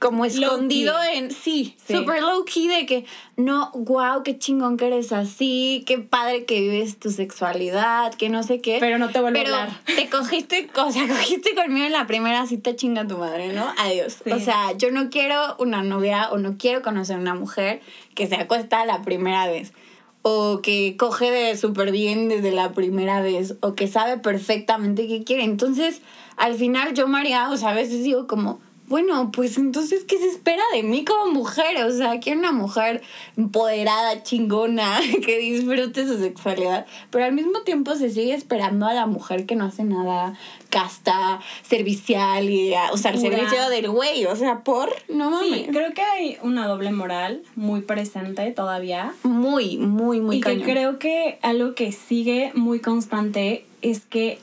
como 0.00 0.24
escondido 0.24 0.94
en 1.12 1.30
sí, 1.30 1.76
super 1.86 2.22
low 2.22 2.44
key 2.46 2.68
de 2.68 2.86
que 2.86 3.04
no, 3.36 3.70
wow, 3.74 4.22
qué 4.24 4.38
chingón 4.38 4.78
que 4.78 4.86
eres 4.86 5.12
así, 5.12 5.84
qué 5.86 5.98
padre 5.98 6.46
que 6.46 6.58
vives 6.58 6.98
tu 6.98 7.10
sexualidad, 7.10 8.14
que 8.14 8.30
no 8.30 8.42
sé 8.42 8.62
qué. 8.62 8.78
Pero 8.80 8.98
no 8.98 9.10
te 9.10 9.20
vuelvo 9.20 9.38
a 9.38 9.42
hablar. 9.42 9.80
Te 9.84 10.08
cogiste, 10.08 10.70
o 10.74 10.90
sea, 10.90 11.06
cogiste 11.06 11.54
conmigo 11.54 11.84
en 11.84 11.92
la 11.92 12.06
primera 12.06 12.46
cita 12.46 12.74
chinga 12.74 13.06
tu 13.06 13.18
madre, 13.18 13.52
¿no? 13.52 13.66
Adiós. 13.76 14.16
O 14.32 14.38
sea, 14.38 14.72
yo 14.72 14.90
no 14.90 15.10
quiero 15.10 15.54
una 15.58 15.82
novia 15.82 16.30
o 16.30 16.38
no 16.38 16.56
quiero 16.56 16.80
conocer 16.80 17.18
una 17.18 17.34
mujer 17.34 17.82
que 18.14 18.26
se 18.26 18.36
acuesta 18.36 18.86
la 18.86 19.02
primera 19.02 19.46
vez 19.48 19.74
o 20.22 20.60
que 20.62 20.96
coge 20.98 21.30
de 21.30 21.56
súper 21.56 21.92
bien 21.92 22.28
desde 22.28 22.52
la 22.52 22.72
primera 22.72 23.22
vez, 23.22 23.56
o 23.60 23.74
que 23.74 23.86
sabe 23.86 24.18
perfectamente 24.18 25.06
qué 25.06 25.24
quiere. 25.24 25.44
Entonces, 25.44 26.02
al 26.36 26.54
final 26.54 26.94
yo, 26.94 27.06
María, 27.06 27.50
o 27.50 27.56
sea, 27.56 27.70
a 27.70 27.74
veces 27.74 28.02
digo 28.02 28.26
como, 28.26 28.60
bueno, 28.90 29.30
pues 29.30 29.56
entonces, 29.56 30.02
¿qué 30.02 30.18
se 30.18 30.26
espera 30.26 30.64
de 30.74 30.82
mí 30.82 31.04
como 31.04 31.30
mujer? 31.30 31.84
O 31.84 31.92
sea, 31.92 32.18
quiero 32.18 32.40
una 32.40 32.50
mujer 32.50 33.02
empoderada, 33.36 34.24
chingona, 34.24 34.98
que 35.24 35.38
disfrute 35.38 36.08
su 36.08 36.18
sexualidad, 36.18 36.86
pero 37.10 37.24
al 37.24 37.32
mismo 37.32 37.60
tiempo 37.60 37.94
se 37.94 38.10
sigue 38.10 38.34
esperando 38.34 38.86
a 38.86 38.92
la 38.92 39.06
mujer 39.06 39.46
que 39.46 39.54
no 39.54 39.66
hace 39.66 39.84
nada, 39.84 40.36
casta, 40.70 41.38
servicial, 41.62 42.50
y, 42.50 42.74
o 42.92 42.96
sea, 42.96 43.12
el 43.12 43.20
servicio 43.20 43.70
del 43.70 43.88
güey, 43.90 44.26
o 44.26 44.34
sea, 44.34 44.64
por, 44.64 44.90
no 45.08 45.30
mames. 45.30 45.66
Sí, 45.66 45.66
creo 45.70 45.94
que 45.94 46.02
hay 46.02 46.38
una 46.42 46.66
doble 46.66 46.90
moral 46.90 47.42
muy 47.54 47.82
presente 47.82 48.50
todavía. 48.50 49.14
Muy, 49.22 49.76
muy, 49.76 50.20
muy 50.20 50.38
Y 50.38 50.40
que 50.40 50.62
creo 50.62 50.98
que 50.98 51.38
algo 51.42 51.76
que 51.76 51.92
sigue 51.92 52.50
muy 52.56 52.80
constante 52.80 53.64
es 53.82 54.00
que 54.00 54.40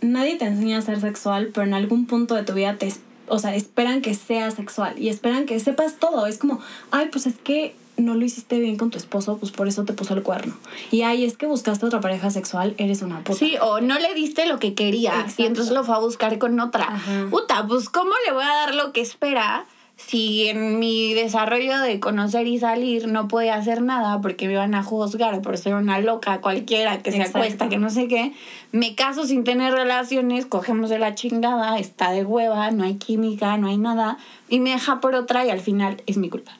nadie 0.00 0.36
te 0.36 0.44
enseña 0.44 0.78
a 0.78 0.82
ser 0.82 1.00
sexual, 1.00 1.50
pero 1.52 1.66
en 1.66 1.74
algún 1.74 2.06
punto 2.06 2.36
de 2.36 2.44
tu 2.44 2.54
vida 2.54 2.76
te 2.76 2.86
o 3.30 3.38
sea, 3.38 3.54
esperan 3.54 4.02
que 4.02 4.14
sea 4.14 4.50
sexual 4.50 4.98
y 4.98 5.08
esperan 5.08 5.46
que 5.46 5.58
sepas 5.60 5.98
todo. 5.98 6.26
Es 6.26 6.38
como, 6.38 6.60
ay, 6.90 7.08
pues 7.10 7.26
es 7.26 7.36
que 7.36 7.74
no 7.96 8.14
lo 8.14 8.24
hiciste 8.24 8.58
bien 8.58 8.76
con 8.76 8.90
tu 8.90 8.98
esposo, 8.98 9.38
pues 9.38 9.52
por 9.52 9.68
eso 9.68 9.84
te 9.84 9.92
puso 9.92 10.14
el 10.14 10.22
cuerno. 10.22 10.54
Y 10.90 11.02
ay, 11.02 11.24
es 11.24 11.36
que 11.36 11.46
buscaste 11.46 11.86
otra 11.86 12.00
pareja 12.00 12.30
sexual, 12.30 12.74
eres 12.78 13.02
una 13.02 13.22
puta. 13.22 13.38
Sí, 13.38 13.56
o 13.60 13.80
no 13.80 13.98
le 13.98 14.14
diste 14.14 14.46
lo 14.46 14.58
que 14.58 14.74
quería 14.74 15.26
y 15.36 15.44
entonces 15.44 15.72
lo 15.72 15.84
fue 15.84 15.94
a 15.94 15.98
buscar 15.98 16.38
con 16.38 16.58
otra. 16.60 17.00
Puta, 17.30 17.66
pues 17.66 17.88
¿cómo 17.88 18.12
le 18.26 18.32
voy 18.32 18.44
a 18.44 18.48
dar 18.48 18.74
lo 18.74 18.92
que 18.92 19.00
espera? 19.00 19.66
Si 20.06 20.48
en 20.48 20.78
mi 20.78 21.14
desarrollo 21.14 21.78
de 21.80 22.00
conocer 22.00 22.46
y 22.46 22.58
salir 22.58 23.06
no 23.06 23.28
podía 23.28 23.54
hacer 23.54 23.82
nada 23.82 24.20
porque 24.20 24.46
me 24.46 24.54
iban 24.54 24.74
a 24.74 24.82
juzgar 24.82 25.40
por 25.42 25.58
ser 25.58 25.74
una 25.74 26.00
loca 26.00 26.40
cualquiera 26.40 27.02
que 27.02 27.12
se 27.12 27.22
acuesta, 27.22 27.68
que 27.68 27.78
no 27.78 27.90
sé 27.90 28.08
qué, 28.08 28.32
me 28.72 28.94
caso 28.94 29.26
sin 29.26 29.44
tener 29.44 29.72
relaciones, 29.72 30.46
cogemos 30.46 30.90
de 30.90 30.98
la 30.98 31.14
chingada, 31.14 31.78
está 31.78 32.10
de 32.10 32.24
hueva, 32.24 32.70
no 32.70 32.84
hay 32.84 32.94
química, 32.94 33.56
no 33.56 33.68
hay 33.68 33.76
nada, 33.76 34.18
y 34.48 34.58
me 34.60 34.70
deja 34.70 35.00
por 35.00 35.14
otra 35.14 35.44
y 35.44 35.50
al 35.50 35.60
final 35.60 36.02
es 36.06 36.16
mi 36.16 36.28
culpa. 36.28 36.58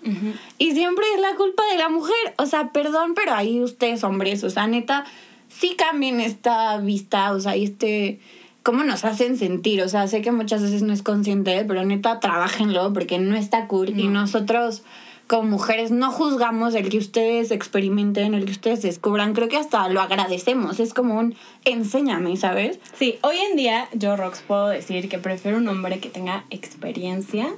Y 0.59 0.73
siempre 0.73 1.04
es 1.14 1.20
la 1.20 1.35
culpa 1.35 1.62
de 1.73 1.78
la 1.78 1.88
mujer, 1.88 2.35
o 2.37 2.47
sea, 2.47 2.70
perdón, 2.73 3.14
pero 3.14 3.35
ahí 3.35 3.61
ustedes 3.62 4.04
hombres, 4.04 4.44
o 4.44 4.50
sea, 4.50 4.66
neta, 4.66 5.04
sí 5.49 5.75
cambien 5.76 6.20
esta 6.20 6.76
vista, 6.78 7.32
o 7.32 7.40
sea, 7.40 7.56
y 7.56 7.64
este 7.64 8.20
cómo 8.62 8.84
nos 8.84 9.04
hacen 9.04 9.36
sentir. 9.36 9.82
O 9.82 9.88
sea, 9.88 10.06
sé 10.08 10.22
que 10.22 10.32
muchas 10.32 10.62
veces 10.62 10.82
no 10.82 10.92
es 10.92 11.02
consciente, 11.02 11.64
pero 11.66 11.84
neta, 11.84 12.20
trabajenlo 12.20 12.92
porque 12.92 13.18
no 13.18 13.36
está 13.36 13.66
cool. 13.66 13.98
Y 13.98 14.08
nosotros, 14.08 14.82
como 15.26 15.44
mujeres, 15.44 15.90
no 15.90 16.10
juzgamos 16.10 16.74
el 16.74 16.88
que 16.88 16.98
ustedes 16.98 17.50
experimenten, 17.50 18.34
el 18.34 18.44
que 18.44 18.52
ustedes 18.52 18.82
descubran. 18.82 19.34
Creo 19.34 19.48
que 19.48 19.56
hasta 19.56 19.88
lo 19.88 20.00
agradecemos. 20.00 20.80
Es 20.80 20.94
como 20.94 21.18
un 21.18 21.34
enséñame, 21.64 22.36
¿sabes? 22.36 22.78
Sí, 22.98 23.18
hoy 23.22 23.36
en 23.50 23.56
día 23.56 23.88
yo, 23.92 24.16
Rox, 24.16 24.40
puedo 24.40 24.68
decir 24.68 25.08
que 25.08 25.18
prefiero 25.18 25.58
un 25.58 25.68
hombre 25.68 25.98
que 26.00 26.10
tenga 26.10 26.44
experiencia. 26.50 27.48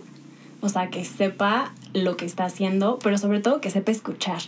O 0.60 0.68
sea, 0.68 0.90
que 0.90 1.04
sepa 1.04 1.72
lo 1.92 2.16
que 2.16 2.24
está 2.24 2.44
haciendo, 2.44 3.00
pero 3.02 3.18
sobre 3.18 3.40
todo 3.40 3.60
que 3.60 3.70
sepa 3.70 3.90
escuchar 3.90 4.40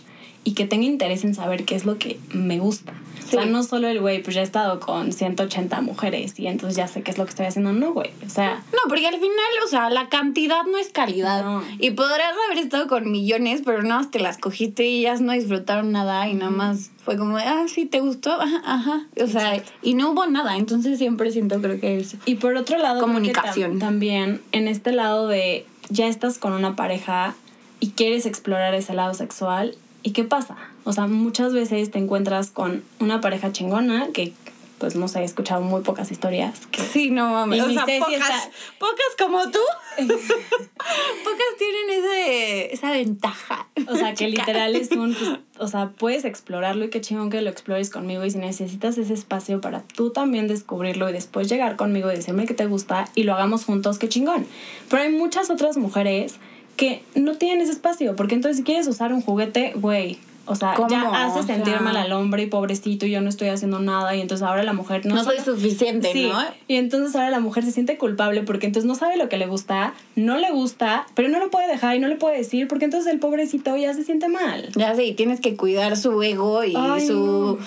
y 0.45 0.53
que 0.53 0.65
tenga 0.65 0.85
interés 0.85 1.25
en 1.25 1.35
saber 1.35 1.65
qué 1.65 1.75
es 1.75 1.85
lo 1.85 1.97
que 1.97 2.19
me 2.31 2.59
gusta. 2.59 2.93
O 3.25 3.29
sea, 3.29 3.45
no 3.45 3.63
solo 3.63 3.87
el 3.87 3.99
güey, 3.99 4.21
pues 4.21 4.35
ya 4.35 4.41
he 4.41 4.43
estado 4.43 4.79
con 4.79 5.11
180 5.11 5.81
mujeres 5.81 6.39
y 6.39 6.47
entonces 6.47 6.77
ya 6.77 6.87
sé 6.87 7.01
qué 7.01 7.11
es 7.11 7.17
lo 7.17 7.25
que 7.25 7.31
estoy 7.31 7.45
haciendo. 7.45 7.73
No, 7.73 7.93
güey. 7.93 8.11
O 8.25 8.29
sea. 8.29 8.63
No, 8.71 8.79
porque 8.87 9.07
al 9.07 9.15
final, 9.15 9.29
o 9.63 9.67
sea, 9.67 9.89
la 9.89 10.09
cantidad 10.09 10.63
no 10.65 10.77
es 10.77 10.89
calidad. 10.89 11.43
Y 11.79 11.91
podrías 11.91 12.33
haber 12.45 12.63
estado 12.63 12.87
con 12.87 13.11
millones, 13.11 13.61
pero 13.65 13.81
nada 13.83 14.01
más 14.01 14.11
te 14.11 14.19
las 14.19 14.37
cogiste 14.37 14.85
y 14.85 14.99
ellas 14.99 15.21
no 15.21 15.33
disfrutaron 15.33 15.91
nada 15.91 16.27
y 16.29 16.33
nada 16.33 16.51
más 16.51 16.91
fue 17.03 17.17
como, 17.17 17.37
ah, 17.37 17.65
sí, 17.67 17.85
te 17.85 17.99
gustó, 17.99 18.31
ajá, 18.41 18.61
ajá. 18.65 19.07
O 19.21 19.27
sea, 19.27 19.61
y 19.81 19.93
no 19.93 20.11
hubo 20.11 20.25
nada. 20.27 20.57
Entonces 20.57 20.97
siempre 20.97 21.31
siento, 21.31 21.61
creo 21.61 21.79
que 21.79 21.99
es. 21.99 22.15
Y 22.25 22.35
por 22.35 22.55
otro 22.55 22.77
lado, 22.77 23.01
comunicación. 23.01 23.79
también 23.79 24.41
en 24.51 24.67
este 24.67 24.91
lado 24.91 25.27
de 25.27 25.65
ya 25.89 26.07
estás 26.07 26.37
con 26.37 26.53
una 26.53 26.75
pareja 26.75 27.35
y 27.79 27.91
quieres 27.91 28.25
explorar 28.25 28.73
ese 28.73 28.93
lado 28.93 29.13
sexual 29.13 29.75
¿Y 30.05 30.11
qué 30.11 30.23
pasa? 30.23 30.55
O 30.83 30.93
sea, 30.93 31.07
muchas 31.07 31.51
veces 31.51 31.89
te 31.89 31.97
encuentras 31.97 32.51
con 32.51 32.83
una 32.99 33.21
pareja 33.21 33.51
chingona 33.51 34.09
que 34.13 34.33
pues 34.77 34.95
no 34.95 35.07
sé, 35.07 35.21
he 35.21 35.23
escuchado 35.23 35.61
muy 35.61 35.81
pocas 35.81 36.11
historias. 36.11 36.61
sí, 36.91 37.09
no 37.09 37.29
mames. 37.29 37.63
O 37.63 37.71
sea, 37.71 37.85
pocas, 37.85 38.49
pocas 38.77 39.15
como 39.17 39.49
tú. 39.49 39.59
pocas 39.97 41.51
tienen 41.57 41.89
ese, 41.89 42.73
esa 42.73 42.91
ventaja. 42.91 43.67
O 43.87 43.95
sea, 43.95 44.13
que 44.13 44.27
literal 44.27 44.75
es 44.75 44.91
un, 44.91 45.15
pues, 45.15 45.39
o 45.57 45.67
sea, 45.67 45.89
puedes 45.97 46.23
explorarlo 46.23 46.85
y 46.85 46.89
qué 46.89 47.01
chingón 47.01 47.31
que 47.31 47.41
lo 47.41 47.49
explores 47.49 47.89
conmigo 47.89 48.25
y 48.25 48.31
si 48.31 48.37
necesitas 48.37 48.97
ese 48.99 49.13
espacio 49.13 49.59
para 49.59 49.81
tú 49.81 50.11
también 50.11 50.47
descubrirlo 50.47 51.09
y 51.09 51.13
después 51.13 51.49
llegar 51.49 51.77
conmigo 51.77 52.11
y 52.11 52.15
decirme 52.15 52.45
que 52.45 52.53
te 52.53 52.67
gusta 52.67 53.09
y 53.15 53.23
lo 53.23 53.33
hagamos 53.33 53.65
juntos, 53.65 53.97
qué 53.97 54.07
chingón. 54.07 54.45
Pero 54.89 55.01
hay 55.01 55.09
muchas 55.09 55.49
otras 55.49 55.77
mujeres 55.77 56.35
que 56.75 57.03
no 57.15 57.35
tienen 57.35 57.61
ese 57.61 57.71
espacio, 57.71 58.15
porque 58.15 58.35
entonces 58.35 58.57
si 58.57 58.63
quieres 58.63 58.87
usar 58.87 59.13
un 59.13 59.21
juguete, 59.21 59.73
güey, 59.75 60.17
o 60.47 60.55
sea, 60.55 60.75
ya 60.87 61.25
hace 61.25 61.41
sentir 61.41 61.79
mal 61.81 61.97
al 61.97 62.11
hombre 62.13 62.43
y 62.43 62.45
pobrecito, 62.45 63.07
y 63.07 63.11
yo 63.11 63.21
no 63.21 63.29
estoy 63.29 63.47
haciendo 63.47 63.79
nada, 63.79 64.15
y 64.15 64.21
entonces 64.21 64.45
ahora 64.45 64.61
la 64.63 64.73
mujer 64.73 65.05
no... 65.05 65.15
No 65.15 65.23
soy 65.23 65.39
suficiente, 65.39 66.13
¿no? 66.27 66.39
Y 66.67 66.75
entonces 66.75 67.15
ahora 67.15 67.31
la 67.31 67.39
mujer 67.39 67.63
se 67.63 67.71
siente 67.71 67.97
culpable 67.97 68.43
porque 68.43 68.67
entonces 68.67 68.87
no 68.87 68.93
sabe 68.93 69.17
lo 69.17 69.27
que 69.27 69.37
le 69.37 69.47
gusta, 69.47 69.95
no 70.15 70.37
le 70.37 70.51
gusta, 70.51 71.07
pero 71.15 71.29
no 71.29 71.39
lo 71.39 71.49
puede 71.49 71.67
dejar 71.67 71.95
y 71.95 71.99
no 71.99 72.07
le 72.07 72.15
puede 72.15 72.37
decir, 72.37 72.67
porque 72.67 72.85
entonces 72.85 73.11
el 73.11 73.19
pobrecito 73.19 73.75
ya 73.75 73.93
se 73.93 74.03
siente 74.03 74.27
mal. 74.27 74.69
Ya 74.75 74.93
sé, 74.95 75.05
y 75.05 75.13
tienes 75.13 75.41
que 75.41 75.55
cuidar 75.55 75.97
su 75.97 76.21
ego 76.21 76.63
y 76.63 76.73
su 77.07 77.57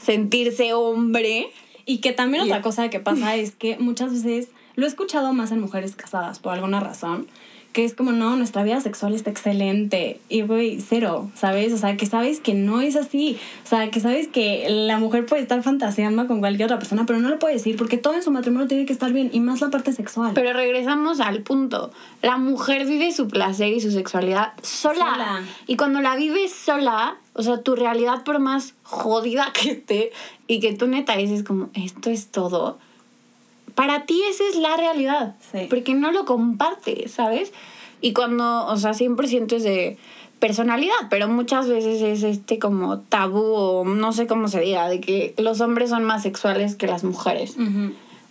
sentirse 0.00 0.72
hombre. 0.72 1.48
Y 1.84 1.98
que 1.98 2.12
también 2.12 2.44
otra 2.44 2.62
cosa 2.62 2.90
que 2.90 3.00
pasa 3.00 3.34
es 3.34 3.52
que 3.56 3.76
muchas 3.78 4.12
veces, 4.12 4.50
lo 4.76 4.84
he 4.84 4.88
escuchado 4.88 5.32
más 5.32 5.50
en 5.50 5.60
mujeres 5.60 5.96
casadas 5.96 6.38
por 6.38 6.52
alguna 6.52 6.78
razón, 6.78 7.26
que 7.72 7.84
es 7.84 7.94
como, 7.94 8.10
no, 8.10 8.34
nuestra 8.36 8.64
vida 8.64 8.80
sexual 8.80 9.14
está 9.14 9.30
excelente. 9.30 10.20
Y, 10.28 10.42
güey, 10.42 10.80
cero, 10.80 11.30
¿sabes? 11.34 11.72
O 11.72 11.78
sea, 11.78 11.96
que 11.96 12.06
sabes 12.06 12.40
que 12.40 12.54
no 12.54 12.80
es 12.80 12.96
así. 12.96 13.38
O 13.64 13.68
sea, 13.68 13.90
que 13.90 14.00
sabes 14.00 14.26
que 14.26 14.66
la 14.68 14.98
mujer 14.98 15.26
puede 15.26 15.42
estar 15.42 15.62
fantaseando 15.62 16.26
con 16.26 16.40
cualquier 16.40 16.66
otra 16.66 16.78
persona, 16.78 17.06
pero 17.06 17.20
no 17.20 17.28
lo 17.28 17.38
puede 17.38 17.54
decir 17.54 17.76
porque 17.76 17.96
todo 17.96 18.14
en 18.14 18.22
su 18.22 18.32
matrimonio 18.32 18.66
tiene 18.66 18.86
que 18.86 18.92
estar 18.92 19.12
bien 19.12 19.30
y 19.32 19.40
más 19.40 19.60
la 19.60 19.70
parte 19.70 19.92
sexual. 19.92 20.32
Pero 20.34 20.52
regresamos 20.52 21.20
al 21.20 21.42
punto. 21.42 21.92
La 22.22 22.38
mujer 22.38 22.86
vive 22.86 23.12
su 23.12 23.28
placer 23.28 23.72
y 23.72 23.80
su 23.80 23.92
sexualidad 23.92 24.52
sola. 24.62 25.42
Y 25.66 25.76
cuando 25.76 26.00
la 26.00 26.16
vives 26.16 26.52
sola, 26.52 27.18
o 27.34 27.42
sea, 27.42 27.62
tu 27.62 27.76
realidad, 27.76 28.24
por 28.24 28.40
más 28.40 28.74
jodida 28.82 29.52
que 29.52 29.72
esté 29.72 30.12
y 30.48 30.58
que 30.58 30.74
tú 30.74 30.88
neta 30.88 31.16
dices 31.16 31.44
como, 31.44 31.70
esto 31.74 32.10
es 32.10 32.28
todo 32.28 32.78
para 33.80 34.04
ti 34.04 34.22
esa 34.28 34.44
es 34.46 34.56
la 34.56 34.76
realidad. 34.76 35.36
Porque 35.70 35.94
no 35.94 36.12
lo 36.12 36.26
compartes, 36.26 37.12
¿sabes? 37.12 37.50
Y 38.02 38.12
cuando, 38.12 38.66
o 38.66 38.76
sea, 38.76 38.92
siempre 38.92 39.26
sientes 39.26 39.62
de 39.62 39.96
personalidad, 40.38 41.08
pero 41.08 41.28
muchas 41.28 41.66
veces 41.66 42.02
es 42.02 42.22
este 42.22 42.58
como 42.58 42.98
tabú 42.98 43.40
o 43.40 43.84
no 43.86 44.12
sé 44.12 44.26
cómo 44.26 44.48
se 44.48 44.60
diga, 44.60 44.86
de 44.90 45.00
que 45.00 45.32
los 45.38 45.62
hombres 45.62 45.88
son 45.88 46.04
más 46.04 46.24
sexuales 46.24 46.74
que 46.74 46.88
las 46.88 47.04
mujeres. 47.04 47.56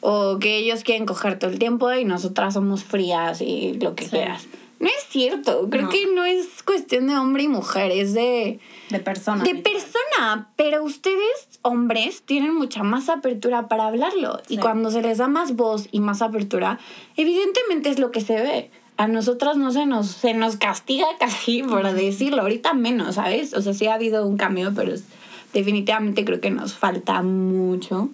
O 0.02 0.38
que 0.38 0.58
ellos 0.58 0.84
quieren 0.84 1.08
coger 1.08 1.40
todo 1.40 1.50
el 1.50 1.58
tiempo 1.58 1.92
y 1.94 2.06
nosotras 2.06 2.54
somos 2.54 2.84
frías 2.84 3.42
y 3.42 3.74
lo 3.74 3.96
que 3.96 4.06
quieras. 4.06 4.46
No 4.80 4.88
es 4.88 5.06
cierto, 5.10 5.68
creo 5.70 5.90
que 5.90 6.08
no 6.08 6.24
es 6.24 6.64
cuestión 6.64 7.08
de 7.08 7.18
hombre 7.18 7.44
y 7.44 7.48
mujer, 7.50 7.92
es 7.92 8.14
de... 8.14 8.60
De 8.90 9.00
persona. 9.00 9.44
De 9.44 9.56
persona, 9.56 10.50
pero 10.56 10.84
ustedes, 10.84 11.60
hombres, 11.64 12.22
tienen 12.22 12.56
mucha 12.56 12.84
más 12.84 13.10
apertura 13.10 13.68
para 13.68 13.88
hablarlo. 13.88 14.40
Y 14.48 14.58
cuando 14.58 14.90
se 14.90 15.02
les 15.02 15.18
da 15.18 15.28
más 15.28 15.58
voz 15.58 15.90
y 15.92 16.00
más 16.00 16.22
apertura, 16.22 16.80
evidentemente 17.18 17.90
es 17.90 18.00
lo 18.00 18.12
que 18.12 18.22
se 18.22 18.36
ve. 18.36 18.72
A 18.96 19.08
nosotras 19.08 19.58
no 19.58 19.72
se 19.72 19.86
nos, 19.86 20.08
se 20.08 20.34
nos 20.34 20.56
castiga 20.56 21.08
casi 21.20 21.62
por 21.62 21.92
decirlo, 21.92 22.42
ahorita 22.44 22.74
menos, 22.74 23.16
¿sabes? 23.16 23.54
O 23.54 23.62
sea, 23.62 23.74
sí 23.74 23.88
ha 23.88 23.96
habido 23.96 24.26
un 24.26 24.38
cambio, 24.38 24.72
pero 24.74 24.94
definitivamente 25.54 26.24
creo 26.24 26.40
que 26.40 26.52
nos 26.52 26.74
falta 26.74 27.22
mucho. 27.22 28.10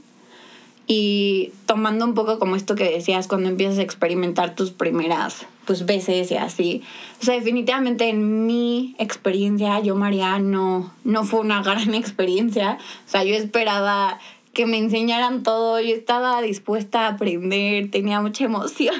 Y 0.87 1.51
tomando 1.65 2.05
un 2.05 2.13
poco 2.13 2.37
como 2.37 2.55
esto 2.55 2.75
que 2.75 2.89
decías, 2.89 3.27
cuando 3.27 3.49
empiezas 3.49 3.79
a 3.79 3.81
experimentar 3.81 4.55
tus 4.55 4.71
primeras 4.71 5.47
pues 5.65 5.85
veces 5.85 6.31
y 6.31 6.35
así. 6.35 6.83
O 7.21 7.25
sea, 7.25 7.35
definitivamente 7.35 8.09
en 8.09 8.45
mi 8.45 8.95
experiencia, 8.99 9.79
yo 9.79 9.95
María 9.95 10.39
no, 10.39 10.93
no 11.03 11.23
fue 11.23 11.39
una 11.39 11.61
gran 11.63 11.93
experiencia. 11.95 12.77
O 13.07 13.09
sea, 13.09 13.23
yo 13.23 13.35
esperaba 13.35 14.19
que 14.53 14.65
me 14.65 14.77
enseñaran 14.77 15.43
todo, 15.43 15.81
yo 15.81 15.93
estaba 15.93 16.41
dispuesta 16.41 17.01
a 17.01 17.09
aprender, 17.09 17.91
tenía 17.91 18.21
mucha 18.21 18.45
emoción. 18.45 18.95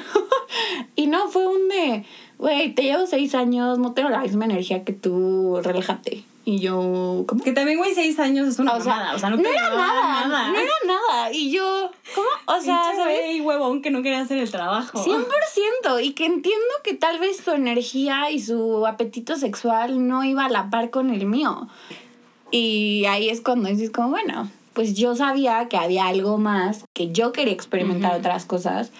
y 0.96 1.06
no, 1.06 1.28
fue 1.28 1.46
un 1.46 1.68
de, 1.68 2.04
güey, 2.38 2.74
te 2.74 2.82
llevo 2.82 3.06
seis 3.06 3.34
años, 3.34 3.78
no 3.78 3.92
tengo 3.92 4.10
la 4.10 4.20
misma 4.20 4.44
energía 4.44 4.84
que 4.84 4.92
tú, 4.92 5.60
relájate. 5.62 6.24
Y 6.48 6.60
yo, 6.60 7.24
¿cómo? 7.26 7.42
Que 7.42 7.50
también, 7.50 7.76
güey, 7.76 7.92
seis 7.92 8.20
años 8.20 8.46
es 8.46 8.60
una 8.60 8.74
o 8.74 8.80
sea, 8.80 9.14
o 9.16 9.18
sea 9.18 9.30
no, 9.30 9.36
no 9.36 9.48
era 9.48 9.68
nada, 9.68 10.28
nada, 10.28 10.48
no 10.52 10.56
era 10.56 10.72
nada. 10.86 11.32
Y 11.32 11.50
yo, 11.50 11.90
¿cómo? 12.14 12.28
O 12.46 12.60
sea, 12.60 12.92
¿sabes? 12.94 13.34
Y 13.34 13.40
huevón 13.40 13.82
que 13.82 13.90
no 13.90 14.00
quería 14.00 14.20
hacer 14.20 14.38
el 14.38 14.48
trabajo. 14.48 15.04
100%. 15.04 16.04
Y 16.04 16.12
que 16.12 16.24
entiendo 16.24 16.64
que 16.84 16.94
tal 16.94 17.18
vez 17.18 17.38
su 17.38 17.50
energía 17.50 18.30
y 18.30 18.38
su 18.38 18.86
apetito 18.86 19.34
sexual 19.34 20.06
no 20.06 20.22
iba 20.22 20.44
a 20.44 20.48
la 20.48 20.70
par 20.70 20.90
con 20.90 21.10
el 21.10 21.26
mío. 21.26 21.66
Y 22.52 23.06
ahí 23.06 23.28
es 23.28 23.40
cuando 23.40 23.68
dices 23.68 23.90
como, 23.90 24.10
bueno, 24.10 24.48
pues 24.72 24.94
yo 24.94 25.16
sabía 25.16 25.66
que 25.66 25.76
había 25.76 26.06
algo 26.06 26.38
más, 26.38 26.84
que 26.92 27.10
yo 27.10 27.32
quería 27.32 27.54
experimentar 27.54 28.14
otras 28.14 28.44
cosas 28.44 28.92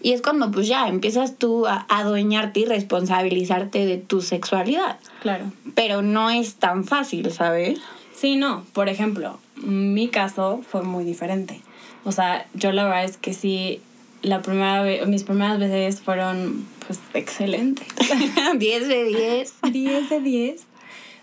y 0.00 0.12
es 0.12 0.22
cuando 0.22 0.50
pues 0.50 0.68
ya 0.68 0.88
empiezas 0.88 1.36
tú 1.36 1.66
a 1.66 1.86
adueñarte 1.88 2.60
y 2.60 2.64
responsabilizarte 2.64 3.84
de 3.86 3.98
tu 3.98 4.20
sexualidad. 4.20 4.98
Claro. 5.22 5.50
Pero 5.74 6.02
no 6.02 6.30
es 6.30 6.54
tan 6.54 6.84
fácil, 6.84 7.32
¿sabes? 7.32 7.80
Sí, 8.14 8.36
no. 8.36 8.64
Por 8.72 8.88
ejemplo, 8.88 9.38
mi 9.56 10.08
caso 10.08 10.60
fue 10.68 10.82
muy 10.82 11.04
diferente. 11.04 11.60
O 12.04 12.12
sea, 12.12 12.46
yo 12.54 12.72
la 12.72 12.84
verdad 12.84 13.04
es 13.04 13.16
que 13.16 13.34
sí, 13.34 13.80
la 14.22 14.40
primera 14.40 14.82
vez, 14.82 15.06
mis 15.06 15.24
primeras 15.24 15.58
veces 15.58 16.00
fueron 16.00 16.64
pues 16.86 17.00
excelentes. 17.14 17.86
10 18.56 18.88
de 18.88 19.04
10. 19.04 19.54
10 19.72 20.10
de 20.10 20.20
10. 20.20 20.66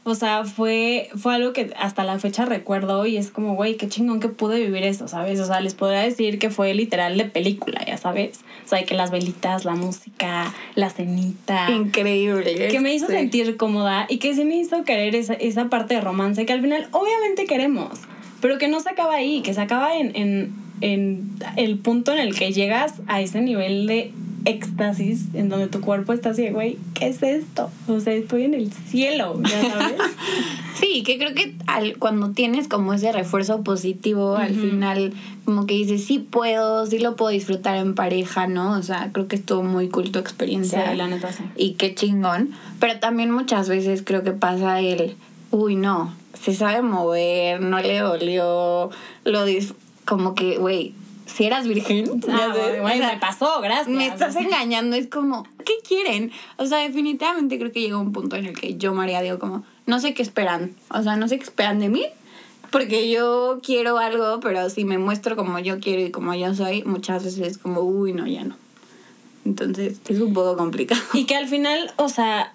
O 0.08 0.14
sea, 0.14 0.46
fue, 0.46 1.10
fue 1.16 1.34
algo 1.34 1.52
que 1.52 1.74
hasta 1.80 2.04
la 2.04 2.20
fecha 2.20 2.46
recuerdo 2.46 3.08
y 3.08 3.18
es 3.18 3.32
como, 3.32 3.56
güey, 3.56 3.76
qué 3.76 3.88
chingón 3.88 4.20
que 4.20 4.30
pude 4.30 4.60
vivir 4.60 4.84
eso, 4.84 5.08
¿sabes? 5.08 5.40
O 5.40 5.48
sea, 5.48 5.62
les 5.62 5.74
podría 5.74 6.02
decir 6.02 6.38
que 6.38 6.52
fue 6.52 6.76
literal 6.76 7.18
de 7.18 7.26
película, 7.26 7.84
ya 7.88 7.98
sabes. 7.98 8.42
O 8.64 8.68
sea, 8.68 8.84
que 8.84 8.94
las 8.94 9.10
velitas, 9.10 9.66
la 9.66 9.74
música, 9.74 10.54
la 10.76 10.92
cenita. 10.92 11.72
Increíble. 11.72 12.68
Que 12.68 12.80
me 12.80 12.94
hizo 12.94 13.08
sentir 13.08 13.58
cómoda 13.58 14.06
y 14.08 14.20
que 14.20 14.36
sí 14.36 14.46
me 14.46 14.58
hizo 14.58 14.84
querer 14.84 15.16
esa, 15.16 15.34
esa 15.34 15.70
parte 15.70 15.96
de 15.96 16.02
romance 16.02 16.46
que 16.46 16.54
al 16.54 16.62
final 16.62 16.88
obviamente 16.92 17.46
queremos, 17.46 17.98
pero 18.46 18.60
que 18.60 18.68
no 18.68 18.80
se 18.80 18.92
acaba 18.92 19.16
ahí, 19.16 19.42
que 19.42 19.56
se 19.56 19.62
acaba 19.62 19.98
en, 19.98 20.16
en, 20.16 20.54
en 20.82 21.32
el 21.56 21.80
punto 21.80 22.12
en 22.14 22.20
el 22.20 22.36
que 22.36 22.54
llegas 22.54 22.94
a 23.08 23.20
ese 23.20 23.42
nivel 23.42 23.88
de 23.88 24.12
éxtasis 24.46 25.30
en 25.34 25.50
donde 25.50 25.66
tu 25.66 25.82
cuerpo 25.82 26.14
está 26.14 26.30
así, 26.30 26.50
güey, 26.50 26.78
¿qué 26.94 27.08
es 27.08 27.24
esto? 27.24 27.72
O 27.88 28.00
sea, 28.00 28.14
estoy 28.14 28.44
en 28.44 28.54
el 28.54 28.72
cielo, 28.72 29.42
ya 29.42 29.72
sabes. 29.72 29.96
sí, 30.80 31.02
que 31.02 31.18
creo 31.18 31.34
que 31.34 31.56
al, 31.66 31.98
cuando 31.98 32.34
tienes 32.34 32.68
como 32.68 32.94
ese 32.94 33.12
refuerzo 33.12 33.64
positivo, 33.64 34.36
al 34.36 34.54
final 34.54 35.14
como 35.44 35.66
que 35.66 35.74
dices, 35.74 36.06
sí 36.06 36.20
puedo, 36.20 36.86
sí 36.86 37.00
lo 37.00 37.16
puedo 37.16 37.32
disfrutar 37.32 37.78
en 37.78 37.96
pareja, 37.96 38.46
¿no? 38.46 38.78
O 38.78 38.84
sea, 38.84 39.10
creo 39.12 39.28
que 39.28 39.38
estuvo 39.38 39.64
muy 39.64 39.90
cool 39.90 40.12
tu 40.12 40.20
experiencia. 40.20 40.92
Sí, 40.92 40.98
la 40.98 41.08
neta 41.08 41.34
sí. 41.34 41.46
Y 41.56 41.72
qué 41.74 41.96
chingón. 41.96 42.52
Pero 42.80 43.00
también 43.00 43.32
muchas 43.32 43.68
veces 43.70 44.04
creo 44.06 44.22
que 44.22 44.34
pasa 44.34 44.82
el, 44.82 45.16
uy, 45.50 45.76
no, 45.76 46.14
se 46.46 46.54
sabe 46.54 46.84
mover, 46.84 47.60
no 47.60 47.80
le 47.80 47.98
dolió, 47.98 48.92
lo 49.24 49.46
como 50.06 50.36
que, 50.36 50.60
güey, 50.60 50.94
si 51.26 51.46
eras 51.46 51.68
virgen. 51.68 52.22
Ah, 52.30 52.54
me 52.84 53.18
pasó, 53.20 53.62
gracias. 53.62 53.88
Me 53.88 54.06
estás 54.06 54.36
engañando. 54.36 54.96
Es 54.96 55.08
como, 55.08 55.48
¿qué 55.66 55.74
quieren? 55.88 56.32
O 56.58 56.68
sea, 56.68 56.78
definitivamente 56.78 57.58
creo 57.58 57.72
que 57.72 57.82
llegó 57.82 58.00
un 58.00 58.12
punto 58.12 58.36
en 58.36 58.46
el 58.46 58.54
que 58.54 58.76
yo, 58.78 58.94
María, 58.94 59.22
digo 59.22 59.40
como, 59.40 59.64
no 59.88 60.00
sé 60.00 60.14
qué 60.14 60.22
esperan. 60.22 60.76
O 60.92 61.02
sea, 61.02 61.16
no 61.16 61.28
sé 61.28 61.40
qué 61.40 61.46
esperan 61.46 61.80
de 61.80 61.90
mí. 61.90 62.06
Porque 62.70 63.10
yo 63.10 63.58
quiero 63.64 63.98
algo, 63.98 64.40
pero 64.40 64.70
si 64.70 64.86
me 64.86 65.00
muestro 65.00 65.36
como 65.36 65.58
yo 65.58 65.80
quiero 65.80 66.04
y 66.04 66.12
como 66.12 66.36
yo 66.36 66.54
soy, 66.54 66.84
muchas 66.84 67.24
veces 67.24 67.48
es 67.48 67.58
como, 67.58 67.82
uy, 67.82 68.14
no, 68.14 68.28
ya 68.28 68.44
no. 68.44 68.56
Entonces, 69.46 70.00
es 70.08 70.20
un 70.20 70.32
poco 70.32 70.56
complicado. 70.56 71.02
Y 71.14 71.26
que 71.26 71.36
al 71.36 71.48
final, 71.48 71.92
o 71.96 72.08
sea, 72.08 72.54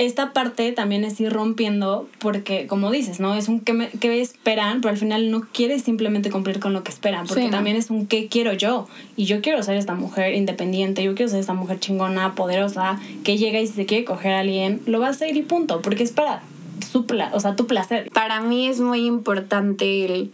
esta 0.00 0.32
parte 0.32 0.72
también 0.72 1.04
es 1.04 1.20
ir 1.20 1.30
rompiendo 1.30 2.08
porque, 2.20 2.66
como 2.66 2.90
dices, 2.90 3.20
¿no? 3.20 3.34
Es 3.34 3.48
un 3.48 3.60
qué, 3.60 3.74
me, 3.74 3.90
qué 3.90 4.20
esperan, 4.20 4.80
pero 4.80 4.92
al 4.92 4.96
final 4.96 5.30
no 5.30 5.42
quieres 5.52 5.82
simplemente 5.82 6.30
cumplir 6.30 6.58
con 6.58 6.72
lo 6.72 6.82
que 6.82 6.90
esperan, 6.90 7.26
porque 7.26 7.42
Sí, 7.42 7.46
¿no? 7.48 7.52
también 7.52 7.76
es 7.76 7.90
un 7.90 8.06
qué 8.06 8.26
quiero 8.28 8.54
yo. 8.54 8.88
Y 9.16 9.26
yo 9.26 9.42
quiero 9.42 9.62
ser 9.62 9.76
esta 9.76 9.94
mujer 9.94 10.34
independiente, 10.34 11.02
yo 11.02 11.14
quiero 11.14 11.30
ser 11.30 11.40
esta 11.40 11.52
mujer 11.52 11.80
chingona, 11.80 12.34
poderosa, 12.34 12.98
que 13.24 13.36
llega 13.36 13.60
y 13.60 13.66
si 13.66 13.74
se 13.74 13.84
quiere 13.86 14.04
coger 14.04 14.32
a 14.32 14.40
alguien, 14.40 14.80
lo 14.86 15.00
va 15.00 15.08
a 15.08 15.10
hacer 15.10 15.36
y 15.36 15.42
punto, 15.42 15.82
porque 15.82 16.02
es 16.02 16.12
para 16.12 16.42
su 16.90 17.04
pla 17.04 17.30
o 17.34 17.40
sea, 17.40 17.54
tu 17.54 17.66
placer. 17.66 18.10
Para 18.10 18.40
mí 18.40 18.68
es 18.68 18.80
muy 18.80 19.06
importante 19.06 20.06
el... 20.06 20.32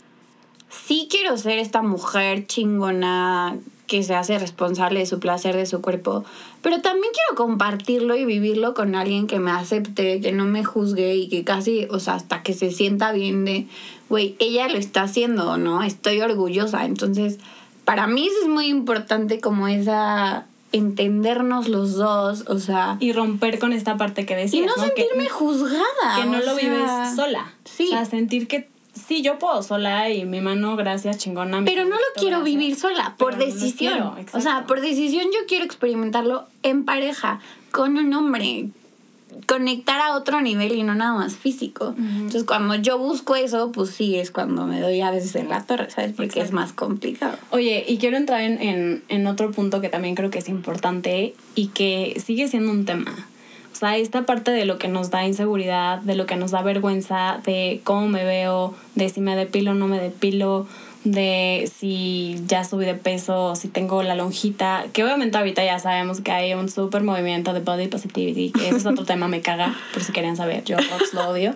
Sí 0.69 1.09
quiero 1.11 1.37
ser 1.39 1.59
esta 1.59 1.83
mujer 1.83 2.47
chingona 2.47 3.57
que 3.87 4.03
se 4.03 4.15
hace 4.15 4.39
responsable 4.39 4.99
de 5.01 5.07
su 5.07 5.21
placer, 5.21 5.55
de 5.57 5.67
su 5.67 5.81
cuerpo, 5.81 6.25
pero 6.63 6.81
también 6.81 7.13
quiero 7.13 7.37
compartirlo 7.37 8.17
y 8.17 8.25
vivirlo 8.25 8.75
con 8.75 8.95
alguien 8.95 9.27
que 9.27 9.39
me 9.39 9.51
acepte, 9.53 10.21
que 10.21 10.33
no 10.33 10.45
me 10.45 10.65
juzgue 10.65 11.15
y 11.15 11.29
que 11.29 11.45
casi, 11.45 11.87
o 11.91 12.01
sea, 12.01 12.15
hasta 12.15 12.43
que 12.43 12.53
se 12.53 12.73
sienta 12.73 13.13
bien 13.13 13.45
de, 13.45 13.67
güey, 14.09 14.35
ella 14.41 14.69
lo 14.69 14.77
está 14.79 15.03
haciendo, 15.03 15.57
¿no? 15.57 15.83
Estoy 15.85 16.21
orgullosa. 16.21 16.85
Entonces, 16.85 17.39
para 17.85 18.07
mí 18.09 18.27
eso 18.27 18.37
es 18.43 18.49
muy 18.49 18.67
importante 18.67 19.39
como 19.41 19.69
esa 19.69 20.47
entendernos 20.73 21.69
los 21.69 21.95
dos, 21.95 22.45
o 22.49 22.59
sea, 22.59 22.97
Y 23.01 23.13
romper 23.13 23.59
con 23.59 23.73
esta 23.73 23.97
parte 23.97 24.27
que 24.27 24.35
y 24.35 24.37
decías, 24.37 24.67
no 24.77 24.83
¿no? 24.83 24.95
Que- 24.95 25.03
sentirme 25.03 25.29
juzgada. 25.29 26.17
que 26.21 26.27
no 26.27 26.39
lo 26.39 26.55
sea, 26.57 26.69
vives 26.69 27.17
sola. 27.17 27.53
Sí. 27.65 27.87
O 27.87 27.91
sea, 27.91 28.05
sentir 28.05 28.49
que 28.49 28.69
sí, 29.07 29.23
yo 29.23 29.39
puedo 29.39 29.63
sola 29.63 30.11
y 30.11 30.25
mi 30.25 30.41
mano, 30.41 30.77
gracias, 30.77 31.19
chingona. 31.19 31.63
Pero 31.65 31.85
no 31.85 31.97
lo 31.97 32.03
quiero 32.17 32.39
gracias. 32.39 32.45
vivir 32.45 32.77
sola, 32.77 33.15
por 33.19 33.37
Pero 33.37 33.47
no 33.47 33.53
decisión. 33.55 33.93
quiero, 34.15 34.17
o 34.33 34.41
sea, 34.41 34.65
por 34.67 34.81
decisión 34.81 35.25
yo 35.27 35.41
quiero 35.47 35.65
experimentarlo 35.65 36.47
en 36.63 36.85
pareja, 36.85 37.41
con 37.71 37.97
un 37.99 38.13
hombre, 38.15 38.69
conectar 39.47 40.01
a 40.01 40.15
otro 40.17 40.41
nivel 40.41 40.73
y 40.75 40.83
no 40.83 40.95
nada 40.95 41.13
más 41.15 41.37
físico. 41.37 41.95
Entonces, 41.99 42.45
cuando 42.45 42.75
yo 42.77 42.99
busco 42.99 43.37
eso, 43.37 43.71
pues 43.71 43.91
sí, 43.91 44.17
es 44.17 44.31
cuando 44.31 44.67
me 44.67 44.81
doy 44.81 45.01
a 45.03 45.11
veces 45.11 45.35
en 45.37 45.49
la 45.51 45.63
torre, 45.65 45.91
¿sabes? 45.91 46.13
Porque 46.17 46.41
es 46.41 46.53
más 46.53 46.73
complicado. 46.73 47.37
Oye, 47.51 47.85
y 47.87 47.99
quiero 47.99 48.17
entrar 48.17 48.41
en, 48.41 48.61
en, 48.63 49.05
en 49.09 49.27
otro 49.27 49.51
punto 49.51 49.81
que 49.83 49.89
también 49.91 50.15
creo 50.15 50.31
que 50.31 50.39
es 50.39 50.49
importante 50.49 51.35
y 51.55 51.67
que 51.69 52.21
sigue 52.25 52.49
siendo 52.49 52.73
un 52.73 52.87
tema. 52.87 53.15
O 53.77 53.79
sea, 53.79 53.99
esta 53.99 54.25
parte 54.25 54.53
de 54.53 54.65
lo 54.65 54.79
que 54.79 54.89
nos 54.89 55.11
da 55.11 55.27
inseguridad, 55.27 55.99
de 55.99 56.15
lo 56.15 56.25
que 56.25 56.37
nos 56.37 56.51
da 56.51 56.63
vergüenza, 56.63 57.43
de 57.45 57.83
cómo 57.85 58.09
me 58.09 58.25
veo, 58.25 58.75
de 58.95 59.11
si 59.11 59.21
me 59.21 59.37
depilo 59.37 59.73
o 59.73 59.75
no 59.75 59.87
me 59.87 60.01
depilo, 60.01 60.67
de 61.05 61.71
si 61.77 62.41
ya 62.47 62.65
subí 62.65 62.87
de 62.87 62.95
peso, 62.95 63.55
si 63.55 63.69
tengo 63.69 64.03
la 64.03 64.15
lonjita, 64.15 64.87
que 64.95 65.05
obviamente 65.05 65.37
ahorita 65.37 65.63
ya 65.63 65.79
sabemos 65.79 66.23
que 66.23 66.33
hay 66.33 66.55
un 66.55 66.71
súper 66.71 67.03
movimiento 67.03 67.53
de 67.53 67.61
body 67.61 67.89
positivity, 67.89 68.51
que 68.51 68.69
ese 68.69 68.79
es 68.79 68.87
otro 68.87 69.05
tema, 69.07 69.29
me 69.29 69.43
caga, 69.43 69.77
por 69.93 70.03
si 70.03 70.11
querían 70.11 70.39
saber, 70.39 70.65
yo 70.65 70.79
Rox 70.79 71.13
lo 71.13 71.29
odio. 71.29 71.55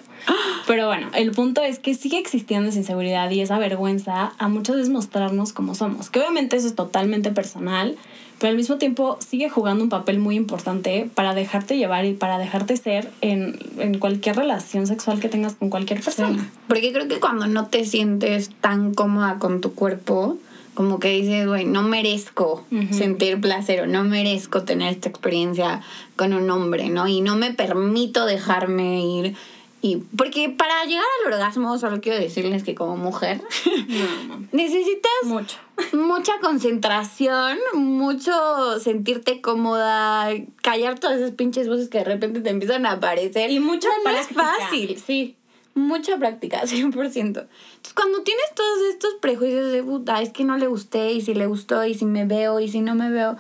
Pero 0.67 0.89
bueno, 0.89 1.09
el 1.15 1.31
punto 1.31 1.63
es 1.63 1.79
que 1.79 1.95
sigue 1.95 2.19
existiendo 2.19 2.69
esa 2.69 2.79
inseguridad 2.79 3.31
y 3.31 3.41
esa 3.41 3.59
vergüenza 3.59 4.35
a 4.37 4.49
muchas 4.49 4.77
veces 4.77 4.91
mostrarnos 4.91 5.55
como 5.55 5.75
somos, 5.75 6.11
que 6.11 6.21
obviamente 6.21 6.57
eso 6.57 6.67
es 6.67 6.75
totalmente 6.75 7.31
personal, 7.31 7.97
pero 8.41 8.53
al 8.53 8.57
mismo 8.57 8.79
tiempo 8.79 9.19
sigue 9.21 9.51
jugando 9.51 9.85
un 9.85 9.91
papel 9.91 10.19
muy 10.19 10.35
importante 10.35 11.11
para 11.15 11.35
dejarte 11.35 11.77
llevar 11.77 12.07
y 12.07 12.15
para 12.15 12.39
dejarte 12.39 12.77
ser 12.79 13.11
en, 13.21 13.59
en 13.79 13.99
cualquier 13.99 14.37
relación 14.37 14.87
sexual 14.87 15.21
que 15.21 15.29
tengas 15.29 15.55
con 15.55 15.69
cualquier 15.69 16.01
persona. 16.01 16.51
Porque 16.67 16.91
creo 16.91 17.07
que 17.07 17.21
cuando 17.21 17.47
no 17.47 17.67
te 17.67 17.85
sientes 17.85 18.51
tan 18.63 18.95
cómoda 18.95 19.39
con 19.39 19.61
tu 19.61 19.75
cuerpo, 19.75 20.39
como 20.73 20.99
que 20.99 21.11
dices, 21.11 21.47
güey, 21.47 21.67
no 21.67 21.83
merezco 21.83 22.65
sentir 22.91 23.39
placer 23.43 23.83
o 23.83 23.87
no 23.87 24.05
merezco 24.05 24.63
tener 24.63 24.95
esta 24.95 25.11
experiencia 25.11 25.83
con 26.17 26.33
un 26.33 26.49
hombre, 26.49 26.89
¿no? 26.89 27.09
Y 27.09 27.21
no 27.21 27.37
me 27.37 27.53
permito 27.53 28.25
dejarme 28.25 29.05
ir. 29.05 29.37
Y 29.83 29.97
porque 30.17 30.51
para 30.51 30.85
llegar 30.85 31.05
al 31.27 31.33
orgasmo, 31.33 31.79
solo 31.79 32.01
quiero 32.03 32.19
decirles 32.19 32.63
que 32.65 32.75
como 32.75 32.97
mujer 32.99 33.41
No, 33.89 34.25
no, 34.37 34.47
necesitas 34.53 35.11
mucho. 35.25 35.57
mucha 35.93 36.33
concentración, 36.41 37.59
mucho 37.75 38.79
sentirte 38.79 39.41
cómoda, 39.41 40.29
callar 40.63 40.99
todas 40.99 41.19
esas 41.19 41.31
pinches 41.33 41.67
voces 41.69 41.89
que 41.89 41.99
de 41.99 42.05
repente 42.05 42.41
te 42.43 42.51
empiezan 42.51 42.85
a 42.85 42.93
aparecer. 42.93 43.51
Y 43.51 43.59
mucha 43.61 43.89
no, 44.05 44.13
no 44.13 44.19
es 44.19 44.27
práctica. 44.27 44.57
fácil, 44.61 44.99
sí. 44.99 45.37
Mucha 45.75 46.19
práctica, 46.19 46.63
100%. 46.65 47.17
Entonces, 47.17 47.49
cuando 47.95 48.23
tienes 48.23 48.45
todos 48.55 48.81
estos 48.91 49.15
prejuicios 49.21 49.73
de 49.73 49.83
puta, 49.83 50.21
es 50.21 50.31
que 50.31 50.45
no 50.45 50.59
le 50.59 50.67
gusté, 50.67 51.13
y 51.13 51.23
si 51.23 51.33
le 51.33 51.47
gustó, 51.47 51.85
y 51.87 51.95
si 51.95 52.05
me 52.05 52.27
veo, 52.27 52.61
y 52.61 52.69
si 52.69 52.81
no 52.81 52.95
me 52.95 53.09
veo, 53.11 53.37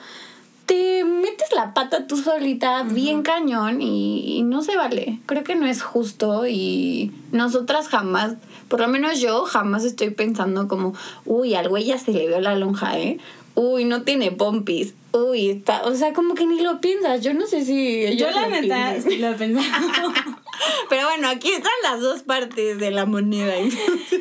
te 0.70 1.02
metes 1.04 1.52
la 1.52 1.74
pata 1.74 2.06
tú 2.06 2.16
solita 2.16 2.84
bien 2.84 3.22
cañón 3.22 3.82
y, 3.82 4.36
y 4.38 4.42
no 4.44 4.62
se 4.62 4.76
vale. 4.76 5.18
Creo 5.26 5.42
que 5.42 5.56
no 5.56 5.66
es 5.66 5.82
justo 5.82 6.46
y 6.46 7.10
nosotras 7.32 7.88
jamás, 7.88 8.34
por 8.68 8.78
lo 8.78 8.86
menos 8.86 9.20
yo 9.20 9.46
jamás 9.46 9.82
estoy 9.82 10.10
pensando 10.10 10.68
como, 10.68 10.94
uy, 11.24 11.56
al 11.56 11.68
güey 11.68 11.86
ya 11.86 11.98
se 11.98 12.12
le 12.12 12.28
vio 12.28 12.40
la 12.40 12.54
lonja, 12.54 12.96
¿eh? 13.00 13.18
Uy, 13.56 13.84
no 13.84 14.02
tiene 14.02 14.30
pompis. 14.30 14.94
Uy, 15.10 15.50
está, 15.50 15.82
o 15.82 15.94
sea, 15.96 16.12
como 16.12 16.34
que 16.34 16.46
ni 16.46 16.60
lo 16.60 16.80
piensas. 16.80 17.20
Yo 17.20 17.34
no 17.34 17.48
sé 17.48 17.64
si 17.64 18.16
Yo 18.16 18.30
la 18.30 18.46
neta 18.46 18.94
sí 19.02 19.16
lo. 19.16 19.34
Pero 20.88 21.02
bueno, 21.08 21.28
aquí 21.30 21.50
están 21.50 21.72
las 21.82 22.00
dos 22.00 22.22
partes 22.22 22.78
de 22.78 22.92
la 22.92 23.06
moneda. 23.06 23.56
entonces. 23.56 24.20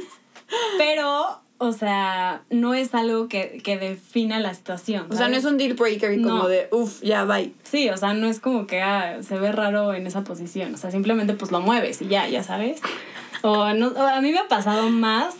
Pero, 0.80 1.42
o 1.62 1.74
sea, 1.74 2.42
no 2.50 2.74
es 2.74 2.96
algo 2.96 3.28
que, 3.28 3.60
que 3.64 3.78
defina 3.78 4.40
la 4.40 4.54
situación. 4.54 5.08
O 5.12 5.16
sea, 5.16 5.28
no 5.28 5.36
es 5.36 5.44
un 5.44 5.58
deal 5.58 5.74
breaker 5.74 6.14
y 6.14 6.22
como 6.24 6.38
No. 6.40 6.48
de, 6.48 6.70
uff, 6.72 7.02
ya 7.04 7.26
bye. 7.26 7.52
Sí, 7.64 7.90
o 7.90 7.98
sea, 7.98 8.14
no 8.14 8.28
es 8.28 8.40
como 8.40 8.66
que 8.66 8.82
ah, 8.82 9.18
se 9.22 9.38
ve 9.38 9.52
raro 9.52 9.94
en 9.94 10.08
esa 10.08 10.24
posición. 10.24 10.74
O 10.74 10.78
sea, 10.78 10.90
simplemente 10.90 11.34
pues 11.34 11.52
lo 11.52 11.60
mueves 11.60 12.02
y 12.02 12.08
ya, 12.08 12.28
ya 12.30 12.44
sabes. 12.44 12.80
O, 13.42 13.74
no, 13.74 13.90
o 13.90 14.02
a 14.02 14.22
mí 14.22 14.32
me 14.32 14.40
ha 14.40 14.48
pasado 14.48 14.90
más, 14.90 15.36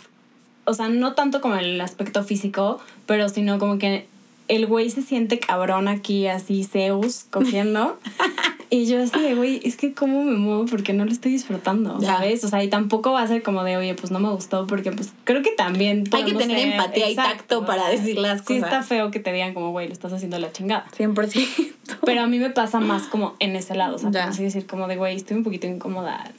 o 0.64 0.74
sea, 0.74 0.88
no 0.90 1.14
tanto 1.14 1.40
como 1.40 1.56
el 1.56 1.80
aspecto 1.80 2.22
físico, 2.22 2.80
pero 3.06 3.28
sino 3.30 3.58
como 3.58 3.78
que 3.78 4.06
el 4.48 4.66
güey 4.66 4.90
se 4.90 5.00
siente 5.02 5.38
cabrón 5.38 5.88
aquí, 5.88 6.26
así, 6.26 6.64
Zeus, 6.64 7.24
cogiendo. 7.30 7.98
y 8.70 8.86
yo 8.86 9.02
así 9.02 9.20
de, 9.20 9.34
güey, 9.34 9.60
es 9.64 9.76
que 9.76 9.92
cómo 9.94 10.22
me 10.24 10.36
muevo 10.36 10.64
porque 10.66 10.92
no 10.92 11.04
lo 11.04 11.10
estoy 11.10 11.32
disfrutando, 11.32 11.98
Ya. 12.00 12.14
¿sabes? 12.16 12.44
O 12.44 12.48
sea, 12.48 12.62
y 12.62 12.68
tampoco 12.68 13.12
va 13.12 13.22
a 13.22 13.26
ser 13.26 13.42
como 13.42 13.64
de, 13.64 13.76
oye, 13.76 13.94
pues 13.94 14.10
no 14.12 14.18
me 14.20 14.30
gustó 14.30 14.66
porque 14.66 14.92
pues 14.92 15.10
creo 15.24 15.42
que 15.42 15.50
también... 15.50 16.04
Hay 16.12 16.24
que 16.24 16.34
tener 16.34 16.58
ser- 16.58 16.68
empatía 16.72 17.10
y 17.10 17.16
tacto 17.16 17.66
para 17.66 17.88
decir 17.88 18.16
las 18.18 18.40
Sí 18.40 18.54
cosas. 18.58 18.62
está 18.64 18.82
feo 18.82 19.10
que 19.10 19.18
te 19.20 19.32
digan 19.32 19.54
como, 19.54 19.70
güey, 19.72 19.86
lo 19.88 19.92
estás 19.92 20.12
haciendo 20.12 20.38
la 20.38 20.52
chingada. 20.52 20.86
100%. 20.96 21.72
Pero 22.04 22.22
a 22.22 22.26
mí 22.26 22.38
me 22.38 22.50
pasa 22.50 22.78
más 22.80 23.02
como 23.08 23.34
en 23.40 23.56
ese 23.56 23.74
lado, 23.74 23.96
o 23.96 23.98
sea, 23.98 24.10
como 24.10 24.24
así 24.24 24.44
decir 24.44 24.66
como 24.66 24.86
de, 24.88 24.96
güey, 24.96 25.16
estoy 25.16 25.36
un 25.36 25.42
poquito 25.44 25.66
incómoda, 25.66 26.30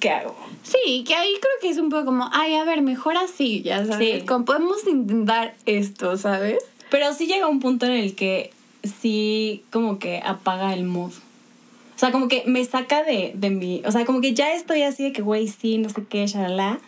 ¿qué 0.00 0.10
hago? 0.10 0.36
Sí, 0.62 1.02
que 1.06 1.14
ahí 1.14 1.32
creo 1.40 1.52
que 1.60 1.68
es 1.70 1.78
un 1.78 1.90
poco 1.90 2.04
como, 2.06 2.28
ay, 2.32 2.54
a 2.54 2.64
ver, 2.64 2.82
mejor 2.82 3.16
así, 3.16 3.62
ya 3.62 3.84
sabes. 3.84 4.20
Sí. 4.20 4.26
Como 4.26 4.44
podemos 4.44 4.86
intentar 4.86 5.54
esto, 5.66 6.16
¿sabes? 6.16 6.58
Pero 6.90 7.12
sí 7.12 7.26
llega 7.26 7.48
un 7.48 7.58
punto 7.60 7.84
en 7.86 7.92
el 7.92 8.14
que 8.14 8.52
sí 9.00 9.64
como 9.72 9.98
que 9.98 10.22
apaga 10.24 10.72
el 10.72 10.84
mood. 10.84 11.12
O 11.98 12.00
sea, 12.00 12.12
como 12.12 12.28
que 12.28 12.44
me 12.46 12.64
saca 12.64 13.02
de, 13.02 13.32
de 13.34 13.50
mi... 13.50 13.82
O 13.84 13.90
sea, 13.90 14.04
como 14.04 14.20
que 14.20 14.32
ya 14.32 14.52
estoy 14.54 14.82
así 14.82 15.02
de 15.02 15.12
que, 15.12 15.20
güey, 15.20 15.48
sí, 15.48 15.78
no 15.78 15.88
sé 15.88 16.04
qué, 16.08 16.24
shalala. 16.28 16.78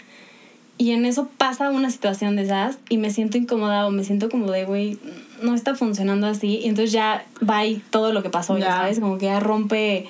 Y 0.79 0.93
en 0.93 1.05
eso 1.05 1.29
pasa 1.37 1.71
una 1.71 1.91
situación 1.91 2.37
de 2.37 2.43
esas 2.43 2.79
y 2.89 2.97
me 2.97 3.11
siento 3.11 3.37
incómoda 3.37 3.89
o 3.89 3.91
me 3.91 4.05
siento 4.05 4.29
como 4.31 4.53
de, 4.53 4.65
güey, 4.65 4.99
no 5.43 5.57
está 5.57 5.75
funcionando 5.75 6.29
así. 6.29 6.61
Y 6.63 6.69
entonces 6.69 6.93
ya 6.93 7.27
va 7.43 7.59
ahí 7.59 7.83
todo 7.91 8.13
lo 8.13 8.23
que 8.23 8.31
pasó, 8.31 8.57
ya, 8.57 8.67
Ya. 8.67 8.77
sabes, 8.77 9.01
como 9.01 9.19
que 9.19 9.27
ya 9.27 9.41
rompe... 9.41 10.07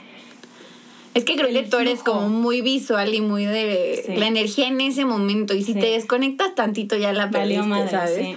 Es 1.14 1.24
que 1.24 1.34
creo 1.34 1.48
que 1.48 1.62
tú 1.62 1.78
eres 1.78 2.02
como 2.02 2.28
muy 2.28 2.60
visual 2.60 3.14
y 3.14 3.22
muy 3.22 3.46
de 3.46 4.02
Sí. 4.06 4.16
la 4.16 4.26
energía 4.28 4.68
en 4.68 4.82
ese 4.82 5.06
momento. 5.06 5.54
Y 5.54 5.64
si 5.64 5.72
Sí. 5.72 5.80
te 5.80 5.86
desconectas 5.86 6.54
tantito 6.54 6.96
ya 6.98 7.14
la 7.14 7.26
Valió 7.26 7.62
perdiste, 7.62 7.62
madre, 7.68 7.90
¿sabes? 7.90 8.16
sí. 8.16 8.36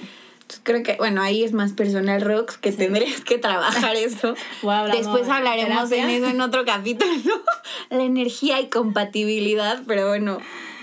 Creo 0.62 0.84
que, 0.84 0.96
bueno, 0.98 1.22
ahí 1.22 1.44
es 1.44 1.54
más 1.54 1.74
personal, 1.74 2.22
Rox, 2.22 2.58
que 2.58 2.72
tendrías 2.72 3.22
que 3.22 3.38
trabajar 3.38 3.96
eso. 3.96 4.36
Después 4.92 5.26
de 5.26 5.32
hablaremos 5.32 5.84
en 5.84 5.90
terapia. 5.90 6.18
eso 6.18 6.28
en 6.28 6.42
otro 6.42 6.66
capítulo. 6.66 7.12
la 7.90 8.04
energía 8.04 8.62
y 8.62 8.68
compatibilidad, 8.68 9.82
pero 9.88 10.08
bueno, 10.08 10.40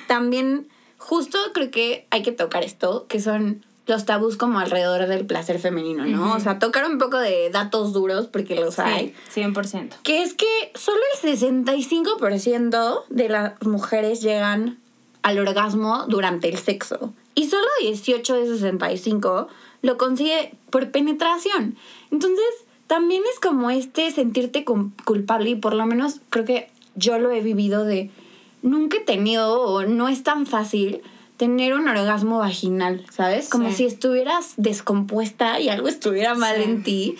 también 0.06 0.68
justo 0.98 1.38
creo 1.54 1.70
que 1.70 2.06
hay 2.10 2.22
que 2.22 2.32
tocar 2.32 2.62
esto, 2.64 3.06
que 3.08 3.20
son 3.20 3.64
los 3.86 4.04
tabús 4.04 4.36
como 4.36 4.60
alrededor 4.60 5.06
del 5.08 5.26
placer 5.26 5.58
femenino, 5.58 6.04
¿no? 6.04 6.34
O 6.34 6.40
sea, 6.40 6.58
tocar 6.58 6.88
un 6.88 6.98
poco 6.98 7.18
de 7.18 7.50
datos 7.50 7.92
duros, 7.92 8.28
porque 8.28 8.54
los 8.54 8.78
hay. 8.78 9.14
Sí, 9.28 9.42
100%. 9.42 9.94
Que 10.02 10.22
es 10.22 10.34
que 10.34 10.46
solo 10.74 11.00
el 11.22 11.38
65% 11.38 13.02
de 13.08 13.28
las 13.28 13.60
mujeres 13.62 14.22
llegan 14.22 14.78
al 15.22 15.38
orgasmo 15.38 16.04
durante 16.06 16.48
el 16.48 16.58
sexo. 16.58 17.12
Y 17.34 17.48
solo 17.48 17.66
18 17.82 18.34
de 18.34 18.46
65 18.46 19.48
lo 19.82 19.96
consigue 19.98 20.54
por 20.70 20.90
penetración. 20.90 21.76
Entonces, 22.10 22.44
también 22.86 23.22
es 23.32 23.38
como 23.40 23.70
este 23.70 24.10
sentirte 24.10 24.64
culpable 24.64 25.50
y 25.50 25.54
por 25.54 25.74
lo 25.74 25.86
menos 25.86 26.20
creo 26.28 26.44
que 26.44 26.68
yo 26.96 27.18
lo 27.18 27.30
he 27.30 27.40
vivido 27.40 27.84
de 27.84 28.10
nunca 28.62 28.98
he 28.98 29.00
tenido 29.00 29.60
o 29.62 29.84
no 29.86 30.08
es 30.08 30.22
tan 30.22 30.44
fácil 30.46 31.00
tener 31.36 31.72
un 31.72 31.88
orgasmo 31.88 32.38
vaginal, 32.38 33.06
¿sabes? 33.10 33.48
Como 33.48 33.70
Sí. 33.70 33.76
si 33.76 33.84
estuvieras 33.86 34.52
descompuesta 34.58 35.58
y 35.60 35.68
algo 35.70 35.88
estuviera 35.88 36.34
mal 36.34 36.56
Sí. 36.56 36.62
en 36.64 36.82
ti. 36.82 37.16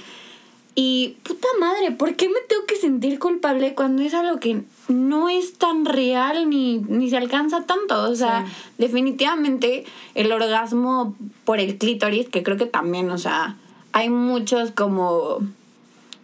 Y 0.75 1.17
puta 1.23 1.49
madre, 1.59 1.93
¿por 1.93 2.15
qué 2.17 2.29
me 2.29 2.41
tengo 2.49 2.67
que 2.67 2.77
sentir 2.77 3.19
culpable 3.19 3.75
cuando 3.75 4.03
es 4.03 4.13
algo 4.13 4.39
que 4.39 4.63
no 4.91 5.29
es 5.29 5.55
tan 5.55 5.85
real 5.85 6.51
ni, 6.51 6.79
ni 6.79 7.09
se 7.09 7.17
alcanza 7.17 7.65
tanto? 7.65 8.03
O 8.11 8.15
sea, 8.15 8.45
definitivamente 8.79 9.85
el 10.15 10.31
orgasmo 10.33 11.15
por 11.45 11.61
el 11.61 11.79
clítoris, 11.79 12.29
que 12.29 12.43
creo 12.43 12.57
que 12.57 12.67
también, 12.67 13.11
o 13.11 13.19
sea, 13.19 13.57
hay 13.93 14.11
muchos 14.11 14.71
como 14.71 15.39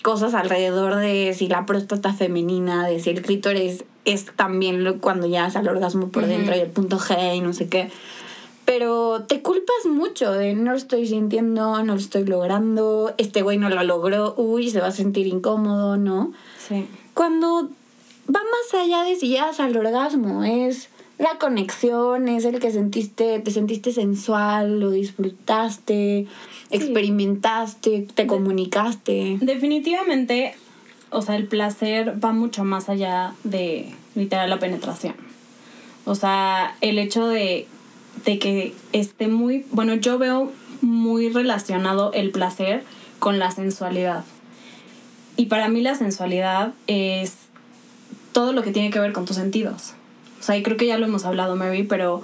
cosas 0.03 0.35
alrededor 0.35 0.97
de 0.97 1.35
si 1.35 1.49
la 1.49 1.67
próstata 1.67 2.13
femenina, 2.13 2.87
de 2.87 3.01
si 3.01 3.11
el 3.11 3.23
clítoris 3.23 3.85
es 4.05 4.27
también 4.37 4.85
lo, 4.85 5.01
cuando 5.01 5.27
ya 5.27 5.49
es 5.49 5.57
al 5.57 5.69
orgasmo 5.69 6.09
por 6.09 6.27
dentro 6.27 6.55
y 6.57 6.61
el 6.61 6.71
punto 6.71 6.99
G 6.99 7.37
y 7.37 7.41
no 7.41 7.53
sé 7.53 7.69
qué. 7.69 7.91
Pero 8.65 9.25
te 9.29 9.43
culpas 9.43 9.87
mucho 9.89 10.33
de 10.33 10.55
no 10.55 10.73
lo 10.73 10.77
estoy 10.77 11.07
sintiendo, 11.07 11.83
no 11.83 11.95
lo 11.95 12.01
estoy 12.01 12.25
logrando, 12.25 13.15
este 13.19 13.43
güey 13.43 13.59
no 13.59 13.69
lo 13.69 13.83
logró, 13.85 14.35
uy, 14.37 14.71
se 14.71 14.81
va 14.81 14.89
a 14.89 14.93
sentir 14.93 15.27
incómodo, 15.27 15.97
¿no? 15.97 16.33
Sí. 16.69 16.87
Cuando 17.15 17.69
va 18.29 18.41
más 18.41 18.83
allá 18.83 19.05
de 19.05 19.17
si 19.17 19.29
llegas 19.29 19.61
al 19.61 19.77
orgasmo, 19.77 20.45
es 20.45 20.89
la 21.19 21.39
conexión, 21.39 22.29
es 22.29 22.45
el 22.45 22.59
que 22.59 22.71
sentiste, 22.71 23.39
te 23.41 23.51
sentiste 23.51 23.93
sensual, 23.93 24.81
lo 24.81 24.91
disfrutaste, 24.91 26.27
experimentaste, 26.71 28.07
te 28.15 28.27
comunicaste. 28.27 29.39
Definitivamente, 29.41 30.55
o 31.11 31.23
sea, 31.23 31.37
el 31.37 31.47
placer 31.47 32.23
va 32.23 32.33
mucho 32.33 32.65
más 32.65 32.89
allá 32.89 33.35
de 33.45 33.95
literal 34.15 34.51
la 34.51 34.59
penetración. 34.59 35.15
O 36.05 36.15
sea, 36.15 36.77
el 36.83 36.99
hecho 36.99 37.27
de, 37.27 37.67
de 38.25 38.39
que 38.39 38.75
esté 38.93 39.29
muy, 39.29 39.65
bueno, 39.71 39.95
yo 39.95 40.19
veo 40.19 40.53
muy 40.83 41.31
relacionado 41.31 42.13
el 42.13 42.31
placer 42.31 42.85
con 43.19 43.39
la 43.39 43.51
sensualidad. 43.51 44.25
Y 45.37 45.47
para 45.47 45.69
mí 45.69 45.81
la 45.81 45.95
sensualidad 45.95 46.75
es 46.87 47.46
todo 48.37 48.53
lo 48.53 48.63
que 48.63 48.71
tiene 48.71 48.91
que 48.91 49.01
ver 49.01 49.15
con 49.15 49.25
tus 49.25 49.37
sentidos. 49.37 49.95
O 50.41 50.43
sea, 50.43 50.59
y 50.59 50.63
creo 50.63 50.77
que 50.77 50.87
ya 50.87 50.99
lo 50.99 51.07
hemos 51.07 51.25
hablado, 51.25 51.57
Mary, 51.57 51.85
pero 51.85 52.23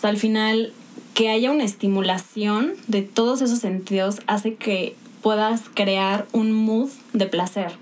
sea, 0.00 0.08
al 0.08 0.16
final 0.16 0.72
que 1.12 1.28
haya 1.28 1.50
una 1.50 1.64
estimulación 1.64 2.72
de 2.86 3.02
todos 3.02 3.42
esos 3.42 3.58
sentidos 3.58 4.22
hace 4.26 4.54
que 4.54 4.96
puedas 5.20 5.64
crear 5.74 6.26
un 6.32 6.52
mood 6.52 6.88
de 7.12 7.26
placer. 7.26 7.72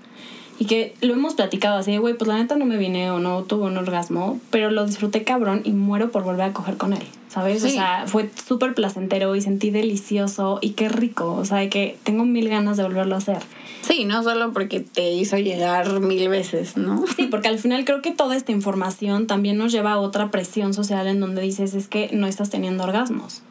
Y 0.59 0.65
que 0.65 0.93
lo 0.99 1.13
hemos 1.13 1.35
platicado 1.35 1.77
así, 1.77 1.95
güey, 1.95 2.15
pues 2.15 2.27
la 2.27 2.35
neta 2.35 2.57
no 2.57 2.65
me 2.65 2.75
vine 2.75 3.11
o 3.11 3.19
no 3.19 3.43
tuve 3.43 3.67
un 3.67 3.77
orgasmo, 3.77 4.41
pero 4.49 4.71
lo 4.71 4.85
disfruté 4.85 5.23
cabrón 5.23 5.61
y 5.63 5.71
muero 5.71 6.11
por 6.11 6.23
volver 6.23 6.49
a 6.49 6.53
coger 6.53 6.75
con 6.75 6.91
él, 6.91 7.03
¿sabes? 7.29 7.63
O 7.63 7.69
sea, 7.69 8.05
fue 8.07 8.29
súper 8.47 8.73
placentero 8.73 9.35
y 9.35 9.41
sentí 9.41 9.69
delicioso 9.69 10.57
y 10.61 10.71
qué 10.71 10.89
rico, 10.89 11.33
o 11.35 11.45
sea, 11.45 11.69
que 11.69 11.97
tengo 12.03 12.25
mil 12.25 12.49
ganas 12.49 12.75
de 12.75 12.83
volverlo 12.83 13.15
a 13.15 13.19
hacer. 13.19 13.39
Sí, 13.81 14.03
no 14.03 14.23
solo 14.23 14.51
porque 14.51 14.79
te 14.81 15.11
hizo 15.11 15.37
llegar 15.37 15.99
mil 15.99 16.27
veces, 16.27 16.75
¿no? 16.75 17.05
Sí, 17.15 17.27
porque 17.27 17.47
al 17.47 17.59
final 17.59 17.85
creo 17.85 18.01
que 18.01 18.11
toda 18.11 18.35
esta 18.35 18.51
información 18.51 19.27
también 19.27 19.57
nos 19.57 19.71
lleva 19.71 19.93
a 19.93 19.99
otra 19.99 20.31
presión 20.31 20.73
social 20.73 21.07
en 21.07 21.19
donde 21.19 21.41
dices 21.41 21.75
es 21.75 21.87
que 21.87 22.09
no 22.11 22.27
estás 22.27 22.49
teniendo 22.49 22.83
orgasmos. 22.83 23.43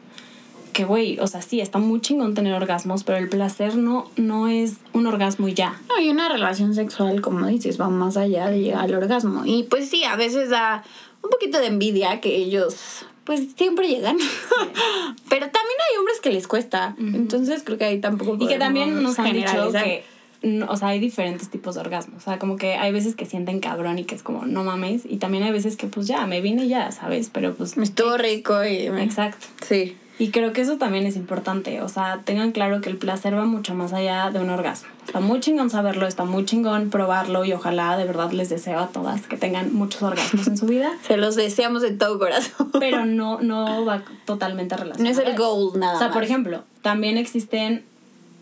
Que 0.73 0.83
güey, 0.83 1.19
o 1.19 1.27
sea, 1.27 1.41
sí, 1.41 1.61
está 1.61 1.79
muy 1.79 1.99
chingón 1.99 2.35
tener 2.35 2.53
orgasmos, 2.53 3.03
pero 3.03 3.17
el 3.17 3.27
placer 3.27 3.75
no, 3.75 4.09
no 4.17 4.47
es 4.47 4.75
un 4.93 5.07
orgasmo 5.07 5.47
y 5.47 5.53
ya. 5.53 5.81
No, 5.89 6.01
y 6.01 6.09
una 6.09 6.29
relación 6.29 6.75
sexual, 6.75 7.21
como 7.21 7.47
dices, 7.47 7.79
va 7.79 7.89
más 7.89 8.17
allá 8.17 8.49
de 8.49 8.61
llegar 8.61 8.83
al 8.83 8.95
orgasmo. 8.95 9.45
Y 9.45 9.63
pues 9.63 9.89
sí, 9.89 10.03
a 10.03 10.15
veces 10.15 10.49
da 10.49 10.83
un 11.21 11.29
poquito 11.29 11.59
de 11.59 11.67
envidia 11.67 12.21
que 12.21 12.35
ellos 12.35 13.05
pues 13.29 13.41
siempre 13.55 13.87
llegan. 13.87 14.17
Pero 15.29 15.45
también 15.51 15.77
hay 15.91 15.97
hombres 15.99 16.19
que 16.19 16.31
les 16.31 16.47
cuesta. 16.47 16.95
Entonces 16.97 17.61
creo 17.63 17.77
que 17.77 17.85
ahí 17.85 17.99
tampoco 18.01 18.43
Y 18.43 18.47
que 18.47 18.57
también 18.57 19.03
nos 19.03 19.19
han 19.19 19.33
dicho 19.33 19.71
que, 19.71 20.03
no, 20.41 20.65
o 20.65 20.75
sea, 20.75 20.87
hay 20.87 20.99
diferentes 20.99 21.47
tipos 21.51 21.75
de 21.75 21.81
orgasmos. 21.81 22.23
O 22.23 22.25
sea, 22.25 22.39
como 22.39 22.57
que 22.57 22.73
hay 22.73 22.91
veces 22.91 23.15
que 23.15 23.27
sienten 23.27 23.59
cabrón 23.59 23.99
y 23.99 24.03
que 24.05 24.15
es 24.15 24.23
como, 24.23 24.47
no 24.47 24.63
mames. 24.63 25.03
Y 25.07 25.17
también 25.17 25.43
hay 25.43 25.51
veces 25.51 25.77
que, 25.77 25.85
pues 25.85 26.07
ya, 26.07 26.25
me 26.25 26.41
vine 26.41 26.65
y 26.65 26.69
ya, 26.69 26.91
¿sabes? 26.91 27.29
Pero 27.31 27.53
pues. 27.53 27.77
Me 27.77 27.83
estuvo 27.83 28.17
rico 28.17 28.65
y... 28.65 28.89
me- 28.89 29.03
Exacto. 29.03 29.45
Sí. 29.63 29.95
Y 30.19 30.31
creo 30.31 30.51
que 30.51 30.59
eso 30.59 30.77
también 30.77 31.05
es 31.05 31.15
importante. 31.15 31.81
O 31.81 31.87
sea, 31.87 32.19
tengan 32.25 32.51
claro 32.51 32.81
que 32.81 32.89
el 32.89 32.97
placer 32.97 33.35
va 33.35 33.45
mucho 33.45 33.73
más 33.73 33.93
allá 33.93 34.29
de 34.31 34.39
un 34.39 34.49
orgasmo. 34.49 34.89
Está 35.07 35.21
muy 35.21 35.39
chingón 35.39 35.69
saberlo, 35.69 36.05
está 36.07 36.25
muy 36.25 36.43
chingón 36.43 36.89
probarlo 36.89 37.45
y 37.45 37.53
ojalá 37.53 37.97
de 37.97 38.03
verdad 38.03 38.31
les 38.31 38.49
deseo 38.49 38.79
a 38.79 38.87
todas 38.89 39.21
que 39.21 39.37
tengan 39.37 39.73
muchos 39.73 40.03
orgasmos 40.03 40.45
en 40.47 40.57
su 40.57 40.65
vida. 40.65 40.91
Se 41.07 41.15
los 41.15 41.35
deseamos 41.35 41.81
de 41.81 41.91
todo 41.91 42.19
corazón. 42.19 42.69
Pero 42.79 43.05
no, 43.05 43.39
no 43.41 43.85
va 43.85 44.03
totalmente 44.25 44.75
relacionado. 44.75 45.03
No 45.03 45.21
es 45.21 45.25
el 45.25 45.37
goal 45.37 45.79
nada 45.79 45.95
O 45.95 45.97
sea, 45.99 46.09
por 46.09 46.17
más. 46.17 46.25
ejemplo, 46.25 46.63
también 46.81 47.17
existen, 47.17 47.85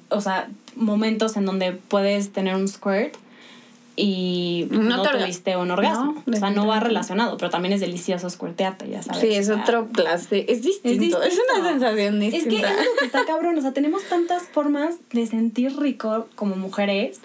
o 0.09 0.19
sea, 0.19 0.49
momentos 0.75 1.37
en 1.37 1.45
donde 1.45 1.73
puedes 1.73 2.31
tener 2.31 2.55
un 2.55 2.67
squirt 2.67 3.15
y 3.99 4.67
No 4.69 4.83
no, 4.83 5.01
te 5.01 5.09
orga- 5.09 5.21
tuviste 5.23 5.57
un 5.57 5.71
orgasmo. 5.71 6.23
No, 6.27 6.35
o 6.37 6.39
sea, 6.39 6.51
no 6.51 6.67
va 6.67 6.79
relacionado, 6.79 7.35
pero 7.37 7.49
también 7.49 7.73
es 7.73 7.81
delicioso 7.81 8.29
squirtearte, 8.29 8.87
ya 8.89 9.01
sabes. 9.01 9.21
Sí, 9.21 9.33
es 9.33 9.49
o 9.49 9.55
sea, 9.55 9.63
otro 9.63 9.87
placer. 9.87 10.45
Es 10.47 10.61
distinto. 10.61 10.89
Es, 11.23 11.31
distinto. 11.39 11.59
una 11.59 11.69
sensación 11.71 12.21
Es 12.21 12.31
que 12.31 12.39
distinta. 12.41 12.69
es 12.71 12.77
lo 12.85 12.95
que 12.99 13.05
está 13.05 13.25
cabrón. 13.25 13.57
O 13.57 13.61
sea, 13.61 13.73
tenemos 13.73 14.03
tantas 14.03 14.43
formas 14.43 14.95
de 15.11 15.25
sentir 15.25 15.75
rico 15.79 16.27
como 16.35 16.55
mujeres 16.55 17.19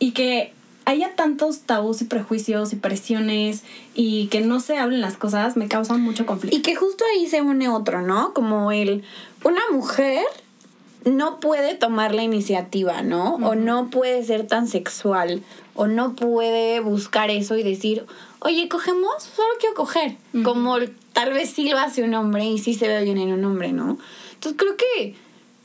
y 0.00 0.10
que 0.10 0.52
haya 0.86 1.14
tantos 1.14 1.60
tabús 1.60 2.02
y 2.02 2.04
prejuicios 2.06 2.72
y 2.72 2.76
presiones 2.76 3.62
y 3.94 4.26
que 4.26 4.40
no 4.40 4.58
se 4.60 4.78
hablen 4.78 5.00
las 5.00 5.16
cosas 5.16 5.56
me 5.56 5.68
causan 5.68 6.00
mucho 6.00 6.26
conflicto. 6.26 6.56
Y 6.56 6.62
que 6.62 6.74
justo 6.74 7.04
ahí 7.14 7.26
se 7.28 7.42
une 7.42 7.68
otro, 7.68 8.02
¿no? 8.02 8.34
Como 8.34 8.72
el, 8.72 9.04
una 9.44 9.62
mujer 9.72 10.24
no 11.04 11.38
puede 11.38 11.74
tomar 11.76 12.12
la 12.14 12.22
iniciativa, 12.24 13.02
¿no? 13.02 13.36
O 13.36 13.54
no 13.54 13.88
puede 13.90 14.24
ser 14.24 14.46
tan 14.48 14.66
sexual, 14.66 15.42
o 15.76 15.86
no 15.86 16.14
puede 16.14 16.80
buscar 16.80 17.30
eso 17.30 17.56
y 17.56 17.62
decir, 17.62 18.04
oye, 18.40 18.68
cogemos, 18.68 19.22
solo 19.22 19.48
quiero 19.60 19.74
coger. 19.74 20.16
Como 20.42 20.76
tal 21.12 21.32
vez 21.32 21.50
sí 21.50 21.68
lo 21.68 21.78
hace 21.78 22.02
un 22.02 22.14
hombre 22.14 22.44
y 22.46 22.58
sí 22.58 22.74
se 22.74 22.88
ve 22.88 23.04
bien 23.04 23.18
en 23.18 23.32
un 23.32 23.44
hombre, 23.44 23.72
¿no? 23.72 23.98
Entonces 24.34 24.58
creo 24.58 24.76
que 24.76 25.14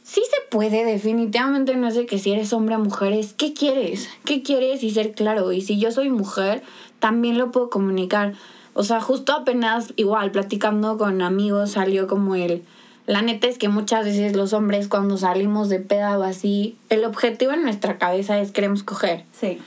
sí 0.04 0.22
se 0.30 0.48
puede, 0.50 0.84
definitivamente 0.84 1.76
no 1.76 1.88
es 1.88 1.96
de 1.96 2.06
que 2.06 2.20
si 2.20 2.32
eres 2.32 2.54
hombre 2.54 2.76
o 2.76 2.80
mujer, 2.80 3.14
es 3.14 3.34
qué 3.34 3.54
quieres, 3.54 4.10
qué 4.26 4.44
quieres 4.44 4.84
y 4.84 4.92
ser 4.92 5.14
claro. 5.14 5.52
Y 5.52 5.62
si 5.62 5.80
yo 5.80 5.92
soy 5.92 6.10
mujer, 6.10 6.64
también 7.00 7.38
lo 7.38 7.52
puedo 7.52 7.70
comunicar. 7.70 8.34
O 8.74 8.84
sea, 8.84 9.02
justo 9.02 9.34
apenas, 9.34 9.94
igual, 9.96 10.32
platicando 10.32 10.98
con 10.98 11.22
amigos, 11.22 11.72
salió 11.72 12.08
como 12.08 12.36
el... 12.36 12.64
La 13.08 13.22
neta 13.22 13.48
es 13.48 13.58
que 13.58 13.68
muchas 13.68 14.06
veces 14.06 14.36
los 14.36 14.54
hombres 14.54 14.88
cuando 14.88 15.18
salimos 15.18 15.70
de 15.70 15.80
peda 15.80 16.18
o 16.18 16.24
así, 16.24 16.78
el 16.90 17.04
objetivo 17.04 17.52
en 17.52 17.64
nuestra 17.64 17.98
cabeza 17.98 18.40
es 18.40 18.52
queremos 18.52 18.84
coger. 18.84 19.26
Sí. 19.32 19.60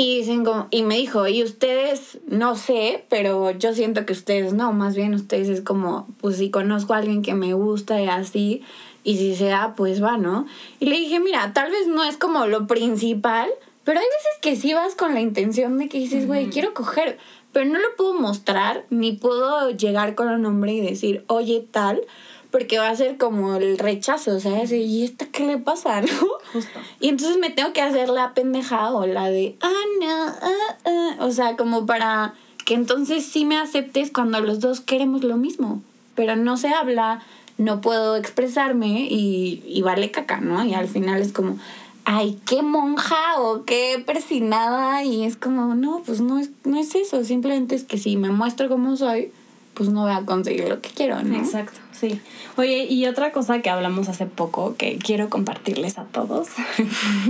Y 0.00 0.18
dicen 0.18 0.44
como, 0.44 0.68
y 0.70 0.84
me 0.84 0.94
dijo, 0.96 1.26
y 1.26 1.42
ustedes, 1.42 2.18
no 2.28 2.54
sé, 2.54 3.04
pero 3.10 3.50
yo 3.50 3.74
siento 3.74 4.06
que 4.06 4.12
ustedes 4.12 4.52
no, 4.52 4.72
más 4.72 4.94
bien 4.94 5.12
ustedes 5.12 5.48
es 5.48 5.60
como, 5.60 6.06
pues 6.20 6.36
si 6.36 6.50
conozco 6.50 6.94
a 6.94 6.98
alguien 6.98 7.20
que 7.20 7.34
me 7.34 7.52
gusta 7.52 8.00
y 8.00 8.06
así, 8.06 8.62
y 9.02 9.16
si 9.16 9.34
se 9.34 9.46
da, 9.46 9.74
pues 9.76 10.00
va, 10.00 10.16
¿no? 10.16 10.46
Y 10.78 10.86
le 10.86 10.96
dije, 10.98 11.18
mira, 11.18 11.52
tal 11.52 11.72
vez 11.72 11.88
no 11.88 12.04
es 12.04 12.16
como 12.16 12.46
lo 12.46 12.68
principal, 12.68 13.48
pero 13.82 13.98
hay 13.98 14.06
veces 14.06 14.38
que 14.40 14.54
sí 14.54 14.72
vas 14.72 14.94
con 14.94 15.14
la 15.14 15.20
intención 15.20 15.78
de 15.78 15.88
que 15.88 15.98
dices, 15.98 16.28
güey, 16.28 16.48
quiero 16.48 16.74
coger, 16.74 17.18
pero 17.52 17.68
no 17.68 17.80
lo 17.80 17.96
puedo 17.96 18.14
mostrar, 18.14 18.84
ni 18.90 19.14
puedo 19.14 19.70
llegar 19.70 20.14
con 20.14 20.28
un 20.28 20.46
hombre 20.46 20.74
y 20.74 20.80
decir, 20.80 21.24
oye, 21.26 21.66
tal, 21.72 22.02
porque 22.50 22.78
va 22.78 22.88
a 22.88 22.96
ser 22.96 23.16
como 23.16 23.56
el 23.56 23.78
rechazo, 23.78 24.36
o 24.36 24.40
sea, 24.40 24.64
¿y 24.64 25.04
esta 25.04 25.26
qué 25.26 25.46
le 25.46 25.58
pasa, 25.58 26.00
no? 26.02 26.08
Justo. 26.52 26.78
Y 27.00 27.08
entonces 27.08 27.38
me 27.38 27.50
tengo 27.50 27.72
que 27.72 27.82
hacer 27.82 28.08
la 28.08 28.34
pendeja 28.34 28.92
o 28.92 29.06
la 29.06 29.28
de, 29.30 29.56
ah, 29.60 29.72
no, 30.00 30.26
ah, 30.26 30.76
ah", 30.84 31.16
o 31.20 31.30
sea, 31.30 31.56
como 31.56 31.86
para 31.86 32.34
que 32.64 32.74
entonces 32.74 33.24
sí 33.24 33.44
me 33.44 33.58
aceptes 33.58 34.10
cuando 34.10 34.40
los 34.40 34.60
dos 34.60 34.80
queremos 34.80 35.24
lo 35.24 35.36
mismo, 35.36 35.82
pero 36.14 36.36
no 36.36 36.56
se 36.56 36.68
habla, 36.68 37.22
no 37.56 37.80
puedo 37.80 38.16
expresarme 38.16 39.08
y, 39.10 39.62
y 39.66 39.82
vale 39.82 40.10
caca, 40.10 40.40
¿no? 40.40 40.64
Y 40.64 40.74
al 40.74 40.88
final 40.88 41.20
es 41.20 41.32
como, 41.32 41.58
ay, 42.04 42.38
qué 42.46 42.62
monja 42.62 43.38
o 43.38 43.64
qué 43.64 44.02
persinada 44.06 45.04
y 45.04 45.24
es 45.24 45.36
como, 45.36 45.74
no, 45.74 46.02
pues 46.06 46.20
no 46.20 46.38
es, 46.38 46.50
no 46.64 46.78
es 46.78 46.94
eso, 46.94 47.22
simplemente 47.24 47.74
es 47.74 47.84
que 47.84 47.98
si 47.98 48.16
me 48.16 48.30
muestro 48.30 48.68
como 48.68 48.96
soy, 48.96 49.30
pues 49.74 49.90
no 49.90 50.02
voy 50.02 50.12
a 50.12 50.24
conseguir 50.24 50.68
lo 50.68 50.80
que 50.80 50.88
quiero, 50.88 51.22
¿no? 51.22 51.36
Exacto, 51.36 51.78
sí. 51.98 52.20
Oye, 52.56 52.84
y 52.84 53.06
otra 53.06 53.32
cosa 53.32 53.60
que 53.60 53.70
hablamos 53.70 54.08
hace 54.08 54.26
poco 54.26 54.76
que 54.76 54.98
quiero 54.98 55.28
compartirles 55.30 55.98
a 55.98 56.04
todos 56.04 56.48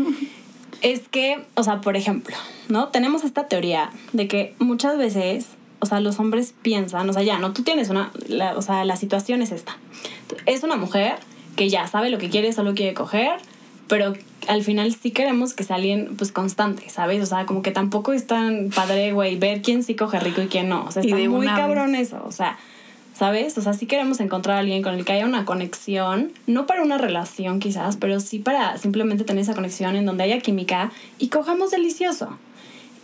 es 0.83 1.01
que, 1.09 1.45
o 1.55 1.63
sea, 1.65 1.81
por 1.81 1.97
ejemplo, 1.97 2.37
¿no? 2.69 2.89
Tenemos 2.89 3.25
esta 3.25 3.49
teoría 3.49 3.91
de 4.13 4.29
que 4.29 4.55
muchas 4.59 4.97
veces, 4.97 5.47
o 5.81 5.87
sea, 5.87 6.01
los 6.01 6.19
hombres 6.21 6.55
piensan, 6.63 7.09
o 7.09 7.13
sea, 7.13 7.23
ya, 7.23 7.39
no, 7.39 7.53
tú 7.53 7.63
tienes 7.63 7.89
una, 7.91 8.11
la- 8.29 8.57
o 8.57 8.63
sea, 8.63 8.85
la 8.85 8.97
situación 8.97 9.43
es 9.43 9.51
esta. 9.53 9.77
Es 10.47 10.63
una 10.63 10.77
mujer 10.77 11.17
que 11.57 11.69
ya 11.69 11.87
sabe 11.89 12.11
lo 12.11 12.19
que 12.19 12.31
quiere, 12.31 12.53
solo 12.53 12.75
quiere 12.75 12.95
coger, 12.95 13.33
pero 13.89 14.13
al 14.47 14.63
final 14.63 14.95
sí 14.95 15.11
queremos 15.11 15.55
que 15.55 15.65
sea 15.65 15.77
alguien, 15.77 16.15
pues, 16.17 16.31
constante, 16.31 16.89
¿sabes? 16.91 17.23
O 17.23 17.27
sea, 17.27 17.47
como 17.47 17.63
que 17.63 17.71
tampoco 17.73 18.13
es 18.13 18.27
tan 18.27 18.71
padre, 18.71 19.13
güey, 19.13 19.37
ver 19.37 19.63
quién 19.63 19.83
sí 19.83 19.97
coge 19.97 20.21
rico 20.21 20.43
y 20.43 20.47
quién 20.47 20.69
no. 20.69 20.85
O 20.85 20.93
sea, 20.93 21.03
está 21.03 21.17
muy 21.17 21.47
cabrón 21.57 21.95
eso, 21.95 22.23
o 22.25 22.33
sea 22.33 22.59
¿sabes? 23.19 23.59
O 23.59 23.63
sea, 23.63 23.73
sí 23.73 23.87
queremos 23.87 24.21
encontrar 24.21 24.57
a 24.57 24.61
alguien 24.61 24.81
con 24.81 24.95
el 24.95 25.05
que 25.05 25.13
haya 25.13 25.27
una 25.27 25.45
conexión, 25.45 26.31
no 26.47 26.67
para 26.67 26.83
una 26.83 26.99
relación 26.99 27.59
quizás, 27.59 27.97
pero 27.97 28.21
sí 28.21 28.39
para 28.39 28.79
simplemente 28.79 29.25
tener 29.25 29.43
esa 29.43 29.55
conexión 29.55 29.97
en 29.97 30.07
donde 30.07 30.23
haya 30.23 30.39
química 30.39 30.93
y 31.19 31.29
cojamos 31.29 31.73
delicioso. 31.73 32.39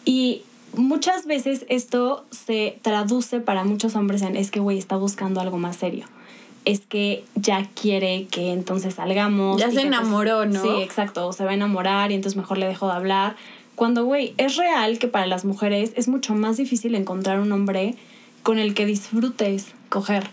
Y 0.04 0.42
muchas 0.76 1.26
veces 1.26 1.66
esto 1.68 2.24
se 2.30 2.78
traduce 2.82 3.40
para 3.40 3.64
muchos 3.64 3.96
hombres 3.96 4.22
en 4.22 4.36
es 4.36 4.52
que, 4.52 4.60
güey, 4.60 4.78
está 4.78 4.96
buscando 4.96 5.40
algo 5.40 5.58
más 5.58 5.76
serio. 5.76 6.06
Es 6.64 6.80
que 6.80 7.24
ya 7.34 7.68
quiere 7.74 8.26
que 8.30 8.52
entonces 8.52 8.94
salgamos. 8.94 9.58
Ya 9.58 9.66
se 9.66 9.80
entonces- 9.80 9.98
enamoró, 9.98 10.46
¿no? 10.46 10.62
Sí, 10.62 10.82
exacto. 10.82 11.32
Se 11.32 11.44
va 11.44 11.50
a 11.50 11.54
enamorar 11.54 12.12
y 12.12 12.14
entonces 12.14 12.36
mejor 12.36 12.58
le 12.58 12.66
dejo 12.66 12.86
de 12.86 12.92
hablar. 12.92 13.34
Cuando, 13.74 14.04
güey, 14.04 14.34
es 14.36 14.54
real 14.56 15.00
que 15.00 15.08
para 15.08 15.26
las 15.26 15.44
mujeres 15.44 15.92
es 15.96 16.06
mucho 16.06 16.34
más 16.36 16.56
difícil 16.56 16.94
encontrar 16.94 17.40
un 17.40 17.50
hombre 17.50 17.96
con 18.44 18.60
el 18.60 18.74
que 18.74 18.86
disfrutes 18.86 19.72
coger. 19.88 20.28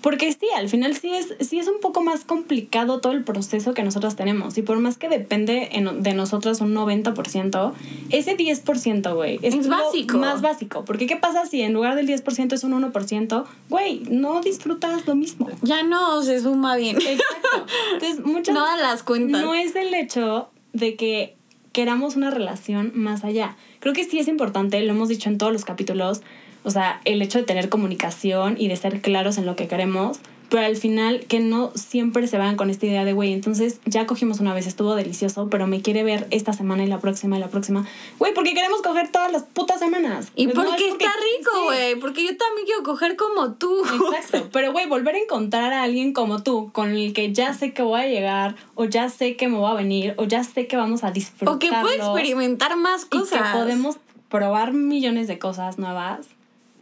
Porque 0.00 0.32
sí, 0.32 0.46
al 0.56 0.68
final 0.68 0.96
sí 0.96 1.10
es, 1.14 1.34
sí 1.46 1.60
es 1.60 1.68
un 1.68 1.78
poco 1.80 2.02
más 2.02 2.24
complicado 2.24 2.98
todo 3.00 3.12
el 3.12 3.22
proceso 3.22 3.72
que 3.72 3.84
nosotras 3.84 4.16
tenemos. 4.16 4.58
Y 4.58 4.62
por 4.62 4.80
más 4.80 4.96
que 4.98 5.08
depende 5.08 5.68
en- 5.72 6.02
de 6.02 6.12
nosotras 6.14 6.60
un 6.60 6.74
90%, 6.74 7.72
ese 8.10 8.36
10%, 8.36 9.14
güey, 9.14 9.38
es, 9.42 9.54
Es 9.54 9.66
lo 9.66 9.76
básico. 9.76 10.18
más 10.18 10.42
básico. 10.42 10.84
Porque 10.84 11.06
¿qué 11.06 11.14
pasa 11.16 11.46
si 11.46 11.62
en 11.62 11.72
lugar 11.72 11.94
del 11.94 12.08
10% 12.08 12.52
es 12.52 12.64
un 12.64 12.72
1%? 12.72 13.44
Güey, 13.68 14.00
no 14.10 14.40
disfrutas 14.40 15.06
lo 15.06 15.14
mismo. 15.14 15.48
Ya 15.62 15.84
no 15.84 16.20
se 16.22 16.40
suma 16.40 16.74
bien. 16.74 16.96
Exacto. 16.96 17.24
Entonces, 17.94 18.24
muchas 18.24 18.54
No 18.56 18.62
das 18.66 18.80
las 18.80 19.04
cuentas. 19.04 19.40
no 19.40 19.54
es 19.54 19.76
el 19.76 19.94
hecho 19.94 20.48
de 20.72 20.96
que 20.96 21.36
queramos 21.72 22.16
una 22.16 22.30
relación 22.32 22.90
más 22.94 23.22
allá. 23.22 23.56
Creo 23.78 23.94
que 23.94 24.02
sí 24.02 24.18
es 24.18 24.26
importante, 24.26 24.82
lo 24.82 24.90
hemos 24.92 25.08
dicho 25.08 25.28
en 25.28 25.38
todos 25.38 25.52
los 25.52 25.64
capítulos, 25.64 26.22
o 26.64 26.70
sea, 26.70 27.00
el 27.04 27.22
hecho 27.22 27.38
de 27.38 27.44
tener 27.44 27.68
comunicación 27.68 28.56
y 28.58 28.68
de 28.68 28.76
ser 28.76 29.00
claros 29.00 29.38
en 29.38 29.46
lo 29.46 29.56
que 29.56 29.68
queremos, 29.68 30.20
pero 30.52 30.66
al 30.66 30.76
final 30.76 31.24
que 31.28 31.40
no 31.40 31.72
siempre 31.74 32.26
se 32.26 32.36
van 32.36 32.56
con 32.56 32.68
esta 32.68 32.84
idea 32.84 33.06
de, 33.06 33.14
güey, 33.14 33.32
entonces 33.32 33.80
ya 33.86 34.04
cogimos 34.06 34.38
una 34.38 34.52
vez, 34.52 34.66
estuvo 34.66 34.94
delicioso, 34.94 35.48
pero 35.48 35.66
me 35.66 35.80
quiere 35.80 36.04
ver 36.04 36.26
esta 36.30 36.52
semana 36.52 36.84
y 36.84 36.88
la 36.88 37.00
próxima 37.00 37.38
y 37.38 37.40
la 37.40 37.48
próxima. 37.48 37.86
Güey, 38.18 38.34
porque 38.34 38.52
queremos 38.52 38.82
coger 38.82 39.08
todas 39.10 39.32
las 39.32 39.44
putas 39.44 39.78
semanas. 39.78 40.30
Y 40.36 40.44
Pues 40.48 40.56
no, 40.58 40.64
porque 40.64 40.88
es 40.88 40.92
está 40.92 41.06
rico, 41.06 41.50
sí. 41.54 41.62
güey. 41.64 41.94
Porque 41.96 42.22
yo 42.26 42.36
también 42.36 42.66
quiero 42.66 42.82
coger 42.82 43.16
como 43.16 43.54
tú. 43.54 43.82
Exacto. 43.82 44.48
Pero, 44.52 44.72
güey, 44.72 44.86
volver 44.86 45.14
a 45.14 45.20
encontrar 45.20 45.72
a 45.72 45.84
alguien 45.84 46.12
como 46.12 46.42
tú, 46.42 46.70
con 46.72 46.90
el 46.90 47.14
que 47.14 47.32
ya 47.32 47.54
sé 47.54 47.72
que 47.72 47.80
voy 47.80 48.02
a 48.02 48.06
llegar, 48.06 48.54
o 48.74 48.84
ya 48.84 49.08
sé 49.08 49.36
que 49.36 49.48
me 49.48 49.56
voy 49.56 49.70
a 49.70 49.74
venir, 49.74 50.12
o 50.18 50.24
ya 50.24 50.44
sé 50.44 50.66
que 50.66 50.76
vamos 50.76 51.02
a 51.02 51.12
disfrutar. 51.12 51.54
O 51.54 51.58
que 51.58 51.70
puedo 51.70 51.94
experimentar 51.94 52.76
más 52.76 53.06
Y 53.06 53.18
cosas. 53.20 53.40
que 53.40 53.58
podemos 53.58 53.96
probar 54.28 54.74
millones 54.74 55.28
de 55.28 55.38
cosas 55.38 55.78
nuevas. 55.78 56.26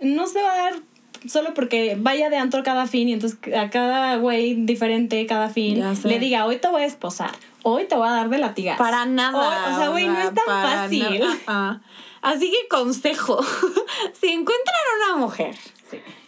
No 0.00 0.26
se 0.26 0.42
va 0.42 0.52
a 0.52 0.56
dar 0.56 0.74
solo 1.28 1.52
porque 1.54 1.96
vaya 1.98 2.30
de 2.30 2.36
antro 2.36 2.62
cada 2.62 2.86
fin 2.86 3.08
y 3.08 3.12
entonces 3.12 3.38
a 3.54 3.68
cada 3.70 4.16
güey 4.16 4.54
diferente 4.54 5.24
cada 5.26 5.50
fin 5.50 5.82
le 6.04 6.18
diga, 6.18 6.46
hoy 6.46 6.56
te 6.56 6.68
voy 6.68 6.82
a 6.82 6.86
esposar, 6.86 7.32
hoy 7.62 7.84
te 7.84 7.94
voy 7.94 8.08
a 8.08 8.12
dar 8.12 8.30
de 8.30 8.38
latigas. 8.38 8.78
Para 8.78 9.04
nada. 9.04 9.38
Hoy- 9.38 9.74
o 9.74 9.78
sea, 9.78 9.88
güey, 9.90 10.06
no 10.08 10.18
es 10.18 10.32
tan 10.34 10.46
fácil. 10.46 11.20
nada. 11.46 11.82
Así 12.22 12.50
que 12.50 12.68
consejo, 12.68 13.40
si 14.20 14.28
encuentran 14.28 14.76
una 15.08 15.16
mujer 15.26 15.54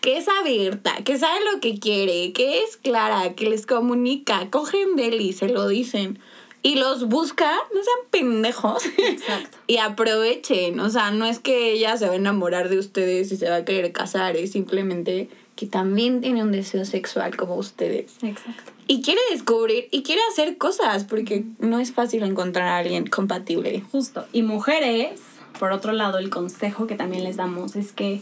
que 0.00 0.16
es 0.18 0.26
abierta, 0.28 0.94
que 1.04 1.16
sabe 1.18 1.38
lo 1.52 1.60
que 1.60 1.78
quiere, 1.78 2.32
que 2.32 2.62
es 2.62 2.76
clara, 2.76 3.34
que 3.34 3.48
les 3.48 3.66
comunica, 3.66 4.50
cogen 4.50 4.96
de 4.96 5.08
él 5.08 5.20
y 5.20 5.32
se 5.32 5.48
lo 5.48 5.68
dicen 5.68 6.18
y 6.62 6.76
los 6.76 7.08
busca, 7.08 7.50
no 7.74 7.82
sean 7.82 8.08
pendejos. 8.10 8.84
Exacto. 8.98 9.58
y 9.66 9.78
aprovechen, 9.78 10.78
o 10.80 10.90
sea, 10.90 11.10
no 11.10 11.26
es 11.26 11.38
que 11.38 11.72
ella 11.72 11.96
se 11.96 12.06
va 12.06 12.12
a 12.12 12.16
enamorar 12.16 12.68
de 12.68 12.78
ustedes 12.78 13.32
y 13.32 13.36
se 13.36 13.48
va 13.48 13.56
a 13.56 13.64
querer 13.64 13.92
casar, 13.92 14.36
es 14.36 14.52
simplemente 14.52 15.28
que 15.56 15.66
también 15.66 16.20
tiene 16.20 16.42
un 16.42 16.52
deseo 16.52 16.84
sexual 16.84 17.36
como 17.36 17.56
ustedes. 17.56 18.12
Exacto. 18.22 18.72
Y 18.86 19.02
quiere 19.02 19.20
descubrir 19.30 19.88
y 19.90 20.02
quiere 20.02 20.20
hacer 20.30 20.56
cosas, 20.56 21.04
porque 21.04 21.44
no 21.58 21.78
es 21.78 21.92
fácil 21.92 22.22
encontrar 22.22 22.68
a 22.68 22.78
alguien 22.78 23.06
compatible. 23.06 23.82
Justo. 23.92 24.26
Y 24.32 24.42
mujeres, 24.42 25.20
por 25.58 25.72
otro 25.72 25.92
lado, 25.92 26.18
el 26.18 26.30
consejo 26.30 26.86
que 26.86 26.94
también 26.94 27.24
les 27.24 27.36
damos 27.36 27.76
es 27.76 27.92
que, 27.92 28.20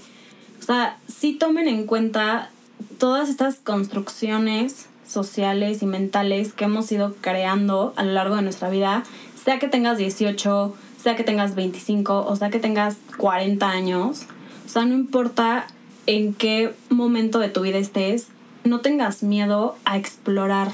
o 0.60 0.62
sea, 0.62 0.98
sí 1.08 1.34
tomen 1.34 1.68
en 1.68 1.86
cuenta 1.86 2.50
todas 2.98 3.28
estas 3.28 3.56
construcciones 3.56 4.89
sociales 5.10 5.82
y 5.82 5.86
mentales 5.86 6.52
que 6.52 6.64
hemos 6.64 6.90
ido 6.92 7.14
creando 7.20 7.92
a 7.96 8.04
lo 8.04 8.12
largo 8.12 8.36
de 8.36 8.42
nuestra 8.42 8.70
vida, 8.70 9.02
sea 9.42 9.58
que 9.58 9.68
tengas 9.68 9.98
18, 9.98 10.74
sea 11.02 11.16
que 11.16 11.24
tengas 11.24 11.54
25 11.54 12.26
o 12.26 12.36
sea 12.36 12.50
que 12.50 12.58
tengas 12.58 12.96
40 13.16 13.68
años. 13.68 14.22
O 14.66 14.68
sea, 14.68 14.84
no 14.84 14.94
importa 14.94 15.66
en 16.06 16.34
qué 16.34 16.74
momento 16.88 17.38
de 17.38 17.48
tu 17.48 17.62
vida 17.62 17.78
estés, 17.78 18.28
no 18.64 18.80
tengas 18.80 19.22
miedo 19.22 19.76
a 19.84 19.96
explorar 19.96 20.70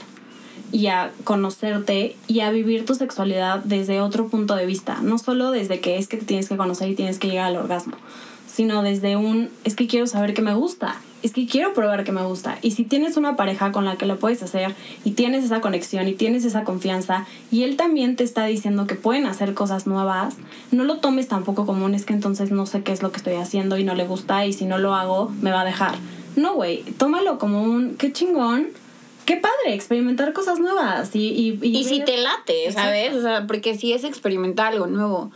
y 0.72 0.88
a 0.88 1.12
conocerte 1.24 2.16
y 2.26 2.40
a 2.40 2.50
vivir 2.50 2.84
tu 2.84 2.94
sexualidad 2.94 3.60
desde 3.64 4.00
otro 4.00 4.28
punto 4.28 4.56
de 4.56 4.66
vista. 4.66 4.98
No 5.02 5.18
solo 5.18 5.50
desde 5.50 5.80
que 5.80 5.98
es 5.98 6.08
que 6.08 6.16
te 6.16 6.24
tienes 6.24 6.48
que 6.48 6.56
conocer 6.56 6.90
y 6.90 6.94
tienes 6.94 7.18
que 7.18 7.28
llegar 7.28 7.46
al 7.46 7.56
orgasmo, 7.56 7.96
sino 8.46 8.82
desde 8.82 9.16
un 9.16 9.50
es 9.64 9.74
que 9.74 9.86
quiero 9.86 10.06
saber 10.06 10.34
qué 10.34 10.42
me 10.42 10.54
gusta, 10.54 10.96
es 11.22 11.32
que 11.32 11.46
quiero 11.46 11.74
probar 11.74 12.04
qué 12.04 12.12
me 12.12 12.22
gusta. 12.24 12.58
Y 12.62 12.70
si 12.72 12.84
tienes 12.84 13.16
una 13.16 13.36
pareja 13.36 13.72
con 13.72 13.84
la 13.84 13.96
que 13.96 14.06
lo 14.06 14.18
puedes 14.18 14.42
hacer 14.42 14.74
y 15.04 15.12
tienes 15.12 15.44
esa 15.44 15.60
conexión 15.60 16.06
y 16.08 16.12
tienes 16.14 16.44
esa 16.44 16.64
confianza 16.64 17.26
y 17.50 17.64
él 17.64 17.76
también 17.76 18.16
te 18.16 18.24
está 18.24 18.44
diciendo 18.46 18.86
que 18.86 18.94
pueden 18.94 19.26
hacer 19.26 19.52
cosas 19.54 19.86
nuevas, 19.86 20.36
no 20.70 20.84
lo 20.84 20.98
tomes 20.98 21.26
tampoco 21.28 21.66
como 21.66 21.84
un 21.84 21.94
es 21.94 22.04
que 22.04 22.12
entonces 22.12 22.50
no 22.50 22.66
sé 22.66 22.82
qué 22.82 22.92
es 22.92 23.02
lo 23.02 23.10
que 23.10 23.16
estoy 23.18 23.34
haciendo 23.34 23.76
y 23.78 23.84
no 23.84 23.94
le 23.94 24.06
gusta 24.06 24.46
y 24.46 24.52
si 24.52 24.66
no 24.66 24.78
lo 24.78 24.94
hago 24.94 25.32
me 25.42 25.50
va 25.50 25.62
a 25.62 25.64
dejar. 25.64 25.94
No, 26.36 26.54
güey, 26.54 26.82
tómalo 26.98 27.38
como 27.38 27.62
un 27.62 27.96
qué 27.96 28.12
chingón. 28.12 28.68
Qué 29.24 29.36
padre 29.36 29.74
experimentar 29.74 30.32
cosas 30.32 30.60
nuevas 30.60 31.10
y... 31.16 31.18
Y, 31.60 31.76
Y 31.76 31.82
si 31.82 31.96
ver- 31.98 32.04
te 32.04 32.16
late, 32.18 32.70
¿sabes? 32.70 33.12
O 33.12 33.22
sea, 33.22 33.48
porque 33.48 33.76
si 33.76 33.92
es 33.92 34.04
experimentar 34.04 34.72
algo 34.72 34.86
nuevo, 34.86 35.32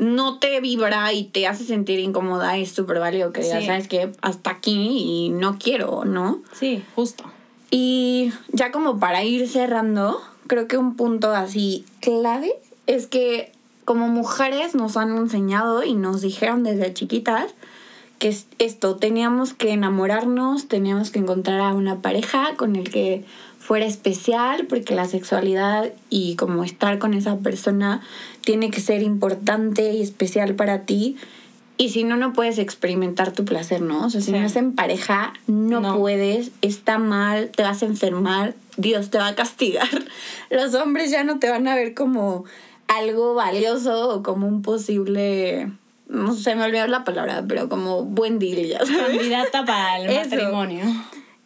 no 0.00 0.38
te 0.38 0.60
vibra 0.60 1.12
y 1.12 1.24
te 1.24 1.46
hace 1.46 1.64
sentir 1.64 1.98
incómoda, 2.00 2.56
es 2.56 2.72
súper 2.72 2.98
válido 2.98 3.32
que 3.32 3.42
digas, 3.42 3.60
Sí. 3.60 3.66
¿sabes 3.66 3.86
qué? 3.86 4.10
Hasta 4.22 4.50
aquí 4.50 5.26
y 5.26 5.28
no 5.28 5.58
quiero, 5.58 6.04
¿no? 6.06 6.40
Sí, 6.52 6.82
justo. 6.94 7.24
Y 7.70 8.32
ya 8.48 8.72
como 8.72 8.98
para 8.98 9.22
ir 9.24 9.46
cerrando, 9.46 10.20
creo 10.46 10.66
que 10.66 10.78
un 10.78 10.96
punto 10.96 11.32
así 11.32 11.84
clave 12.00 12.52
es 12.86 13.06
que 13.06 13.52
como 13.84 14.08
mujeres 14.08 14.74
nos 14.74 14.96
han 14.96 15.16
enseñado 15.16 15.84
y 15.84 15.94
nos 15.94 16.22
dijeron 16.22 16.62
desde 16.64 16.92
chiquitas 16.94 17.54
que 18.18 18.28
es 18.28 18.46
esto, 18.58 18.96
teníamos 18.96 19.54
que 19.54 19.70
enamorarnos, 19.70 20.68
teníamos 20.68 21.10
que 21.10 21.18
encontrar 21.20 21.60
a 21.60 21.72
una 21.74 22.00
pareja 22.02 22.54
con 22.56 22.76
el 22.76 22.90
que 22.90 23.24
fuera 23.70 23.86
especial, 23.86 24.66
porque 24.66 24.96
la 24.96 25.04
sexualidad 25.04 25.92
y 26.08 26.34
como 26.34 26.64
estar 26.64 26.98
con 26.98 27.14
esa 27.14 27.36
persona 27.38 28.00
tiene 28.40 28.68
que 28.72 28.80
ser 28.80 29.00
importante 29.00 29.92
y 29.92 30.02
especial 30.02 30.56
para 30.56 30.80
ti. 30.86 31.16
Y 31.76 31.90
si 31.90 32.02
no, 32.02 32.16
no 32.16 32.32
puedes 32.32 32.58
experimentar 32.58 33.30
tu 33.30 33.44
placer, 33.44 33.80
¿no? 33.80 34.06
O 34.06 34.10
sea, 34.10 34.20
si 34.22 34.32
Sí. 34.32 34.38
no 34.40 34.44
es 34.44 34.56
en 34.56 34.72
pareja, 34.74 35.34
no, 35.46 35.78
No. 35.80 35.96
puedes, 36.00 36.50
está 36.62 36.98
mal, 36.98 37.50
te 37.50 37.62
vas 37.62 37.84
a 37.84 37.86
enfermar, 37.86 38.56
Dios 38.76 39.10
te 39.10 39.18
va 39.18 39.28
a 39.28 39.34
castigar. 39.36 39.88
Los 40.50 40.74
hombres 40.74 41.12
ya 41.12 41.22
no 41.22 41.38
te 41.38 41.48
van 41.48 41.68
a 41.68 41.76
ver 41.76 41.94
como 41.94 42.44
algo 42.88 43.34
valioso 43.34 44.08
o 44.16 44.24
como 44.24 44.48
un 44.48 44.62
posible, 44.62 45.70
no 46.08 46.34
sé, 46.34 46.56
me 46.56 46.64
olvidó 46.64 46.88
la 46.88 47.04
palabra, 47.04 47.44
pero 47.46 47.68
como 47.68 48.02
buen 48.04 48.40
deal, 48.40 48.66
ya 48.66 48.84
sabes. 48.84 49.16
Candidata 49.16 49.64
para 49.64 49.98
el 50.00 50.10
Eso. 50.10 50.28
matrimonio. 50.30 50.84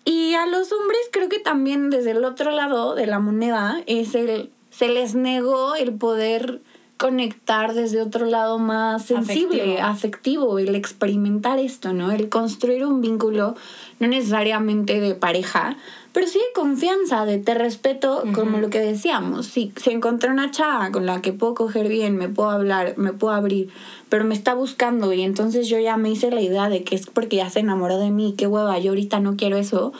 Y 0.04 0.34
a 0.34 0.46
los 0.46 0.70
hombres 0.72 1.00
creo 1.10 1.28
que 1.28 1.38
también 1.38 1.90
desde 1.90 2.10
el 2.12 2.24
otro 2.24 2.50
lado 2.50 2.94
de 2.94 3.06
la 3.06 3.18
moneda 3.18 3.82
es 3.86 4.14
el 4.14 4.50
se 4.70 4.88
les 4.88 5.14
negó 5.14 5.76
el 5.76 5.92
poder 5.92 6.60
conectar 6.96 7.74
desde 7.74 8.00
otro 8.00 8.26
lado 8.26 8.58
más 8.58 9.04
sensible, 9.04 9.80
Afectivo. 9.80 9.86
afectivo, 9.86 10.58
el 10.58 10.74
experimentar 10.74 11.58
esto, 11.58 11.92
¿no? 11.92 12.10
El 12.10 12.28
construir 12.28 12.84
un 12.84 13.00
vínculo 13.00 13.54
no 14.00 14.08
necesariamente 14.08 15.00
de 15.00 15.14
pareja, 15.14 15.76
pero 16.14 16.28
sí 16.28 16.38
de 16.38 16.44
confianza, 16.54 17.26
de 17.26 17.38
te 17.38 17.54
respeto, 17.54 18.22
como 18.34 18.58
lo 18.58 18.70
que 18.70 18.78
decíamos. 18.78 19.46
Si, 19.46 19.72
si 19.74 19.90
encontré 19.90 20.30
una 20.30 20.52
chava 20.52 20.92
con 20.92 21.06
la 21.06 21.20
que 21.20 21.32
puedo 21.32 21.54
coger 21.54 21.88
bien, 21.88 22.16
me 22.16 22.28
puedo 22.28 22.50
hablar, 22.50 22.94
me 22.96 23.12
puedo 23.12 23.34
abrir, 23.34 23.70
pero 24.08 24.24
me 24.24 24.34
está 24.36 24.54
buscando 24.54 25.12
y 25.12 25.22
entonces 25.22 25.66
yo 25.66 25.76
ya 25.80 25.96
me 25.96 26.10
hice 26.10 26.30
la 26.30 26.40
idea 26.40 26.68
de 26.68 26.84
que 26.84 26.94
es 26.94 27.08
porque 27.08 27.38
ya 27.38 27.50
se 27.50 27.58
enamoró 27.58 27.98
de 27.98 28.12
mí, 28.12 28.36
qué 28.38 28.46
hueva, 28.46 28.78
yo 28.78 28.92
ahorita 28.92 29.18
no 29.18 29.34
quiero 29.36 29.56
eso. 29.56 29.92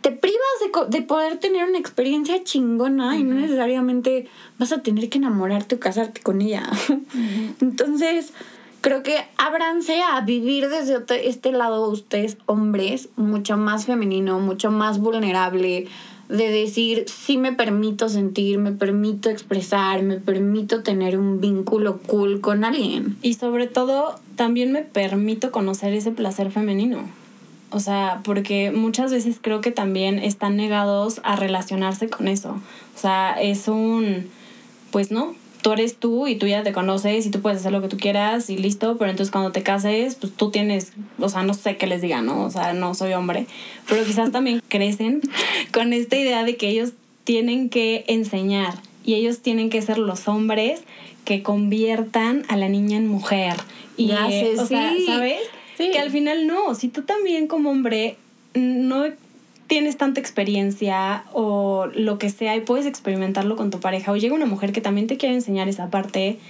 Te 0.00 0.10
privas 0.10 0.88
de, 0.88 1.02
poder 1.02 1.38
tener 1.38 1.68
una 1.68 1.78
experiencia 1.78 2.42
chingona 2.42 3.16
y 3.16 3.22
no 3.22 3.36
necesariamente 3.36 4.26
vas 4.58 4.72
a 4.72 4.82
tener 4.82 5.08
que 5.08 5.18
enamorarte 5.18 5.76
o 5.76 5.78
casarte 5.78 6.20
con 6.20 6.42
ella. 6.42 6.68
Entonces, 7.60 8.32
creo 8.80 9.02
que 9.02 9.16
ábranse 9.36 10.02
a 10.02 10.20
vivir 10.20 10.68
desde 10.68 11.28
este 11.28 11.52
lado 11.52 11.88
ustedes, 11.90 12.38
hombres, 12.46 13.08
mucho 13.16 13.56
más 13.56 13.86
femenino, 13.86 14.40
mucho 14.40 14.70
más 14.70 14.98
vulnerable, 14.98 15.86
de 16.28 16.48
decir, 16.48 17.06
sí 17.08 17.38
me 17.38 17.52
permito 17.52 18.08
sentir, 18.08 18.58
me 18.58 18.70
permito 18.70 19.30
expresar, 19.30 20.02
me 20.02 20.18
permito 20.18 20.82
tener 20.82 21.18
un 21.18 21.40
vínculo 21.40 21.98
cool 22.06 22.40
con 22.40 22.64
alguien. 22.64 23.16
Y 23.20 23.34
sobre 23.34 23.66
todo, 23.66 24.14
también 24.36 24.70
me 24.70 24.82
permito 24.82 25.50
conocer 25.50 25.92
ese 25.92 26.12
placer 26.12 26.52
femenino. 26.52 27.00
O 27.70 27.80
sea, 27.80 28.20
porque 28.24 28.70
muchas 28.70 29.12
veces 29.12 29.38
creo 29.40 29.60
que 29.60 29.72
también 29.72 30.18
están 30.18 30.56
negados 30.56 31.20
a 31.24 31.36
relacionarse 31.36 32.08
con 32.08 32.28
eso. 32.28 32.50
O 32.96 32.98
sea, 32.98 33.40
es 33.40 33.66
un, 33.68 34.28
pues 34.92 35.10
no, 35.10 35.34
tú 35.62 35.72
eres 35.72 35.96
tú 35.96 36.26
y 36.26 36.36
tú 36.36 36.46
ya 36.46 36.62
te 36.62 36.72
conoces 36.72 37.26
y 37.26 37.30
tú 37.30 37.40
puedes 37.40 37.60
hacer 37.60 37.72
lo 37.72 37.80
que 37.80 37.88
tú 37.88 37.96
quieras 37.96 38.50
y 38.50 38.56
listo, 38.56 38.96
pero 38.98 39.10
entonces 39.10 39.30
cuando 39.30 39.52
te 39.52 39.62
cases, 39.62 40.14
pues 40.14 40.32
tú 40.32 40.50
tienes, 40.50 40.92
o 41.18 41.28
sea, 41.28 41.42
no 41.42 41.54
sé 41.54 41.76
qué 41.76 41.86
les 41.86 42.02
diga, 42.02 42.22
¿no? 42.22 42.44
O 42.44 42.50
sea, 42.50 42.72
no 42.72 42.94
soy 42.94 43.12
hombre, 43.12 43.46
pero 43.88 44.04
quizás 44.04 44.32
también 44.32 44.62
crecen 44.68 45.20
con 45.72 45.92
esta 45.92 46.16
idea 46.16 46.44
de 46.44 46.56
que 46.56 46.68
ellos 46.68 46.92
tienen 47.24 47.68
que 47.68 48.04
enseñar 48.08 48.74
y 49.04 49.14
ellos 49.14 49.40
tienen 49.40 49.70
que 49.70 49.82
ser 49.82 49.98
los 49.98 50.28
hombres 50.28 50.82
que 51.24 51.42
conviertan 51.42 52.44
a 52.48 52.56
la 52.56 52.68
niña 52.68 52.96
en 52.96 53.08
mujer. 53.08 53.54
Y, 53.96 54.10
eh, 54.12 54.54
o 54.58 54.66
sea, 54.66 54.92
¿sabes? 55.06 55.40
Que 55.76 55.98
al 55.98 56.10
final 56.10 56.46
no, 56.46 56.74
si 56.74 56.88
tú 56.88 57.02
también 57.02 57.46
como 57.46 57.70
hombre 57.70 58.16
no 58.54 59.04
tienes 59.70 59.96
tanta 59.96 60.18
experiencia 60.18 61.22
o 61.32 61.86
lo 61.94 62.18
que 62.18 62.28
sea 62.28 62.56
y 62.56 62.60
puedes 62.60 62.86
experimentarlo 62.86 63.54
con 63.54 63.70
tu 63.70 63.78
pareja 63.78 64.10
o 64.10 64.16
llega 64.16 64.34
una 64.34 64.44
mujer 64.44 64.72
que 64.72 64.80
también 64.80 65.06
te 65.06 65.16
quiere 65.16 65.36
enseñar 65.36 65.68
esa 65.68 65.90
parte, 65.90 66.40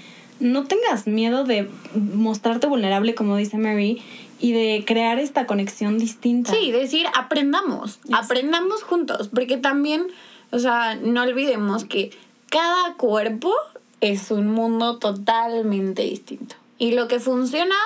no 0.41 0.65
tengas 0.65 1.07
miedo 1.07 1.45
de 1.45 1.69
mostrarte 1.95 2.67
vulnerable, 2.67 3.15
como 3.15 3.37
dice 3.37 3.59
Mary, 3.59 4.03
y 4.41 4.53
de 4.53 4.85
crear 4.87 5.19
esta 5.19 5.45
conexión 5.45 5.99
distinta. 5.99 6.51
Sí, 6.55 6.73
decir, 6.73 7.05
aprendamos, 7.15 8.01
aprendamos 8.11 8.83
juntos, 8.85 9.29
porque 9.29 9.59
también, 9.59 10.07
o 10.51 10.59
sea, 10.59 10.95
no 10.95 11.21
olvidemos 11.21 11.85
que 11.85 12.13
cada 12.49 12.95
cuerpo 12.95 13.53
es 14.01 14.31
un 14.31 14.49
mundo 14.49 14.97
totalmente 14.97 16.05
distinto. 16.05 16.55
Y 16.79 16.93
lo 16.93 17.07
que 17.07 17.21
funciona 17.21 17.77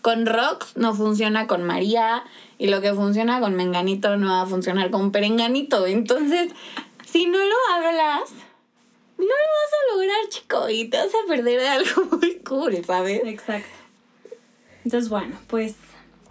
con 0.00 0.26
Rox 0.26 0.76
no 0.76 0.94
funciona 0.94 1.48
con 1.48 1.64
María 1.64 2.22
y 2.58 2.68
lo 2.68 2.80
que 2.80 2.92
funciona 2.94 3.40
con 3.40 3.54
Menganito 3.54 4.16
no 4.16 4.30
va 4.30 4.42
a 4.42 4.46
funcionar 4.46 4.90
con 4.90 5.12
Perenganito. 5.12 5.86
Entonces, 5.86 6.52
si 7.04 7.26
no 7.26 7.38
lo 7.38 7.54
hablas, 7.74 8.30
no 9.18 9.24
lo 9.24 9.28
vas 9.28 9.72
a 9.72 9.94
lograr, 9.94 10.28
chico, 10.28 10.68
y 10.68 10.88
te 10.88 10.96
vas 10.96 11.08
a 11.08 11.28
perder 11.28 11.60
de 11.60 11.68
algo 11.68 12.04
muy 12.20 12.36
cool, 12.40 12.84
¿sabes? 12.84 13.22
Exacto. 13.24 13.68
Entonces, 14.84 15.08
bueno, 15.08 15.36
pues 15.48 15.74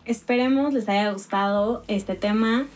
esperemos 0.05 0.73
les 0.73 0.87
haya 0.87 1.11
gustado 1.11 1.83
este 1.87 2.15
tema, 2.15 2.67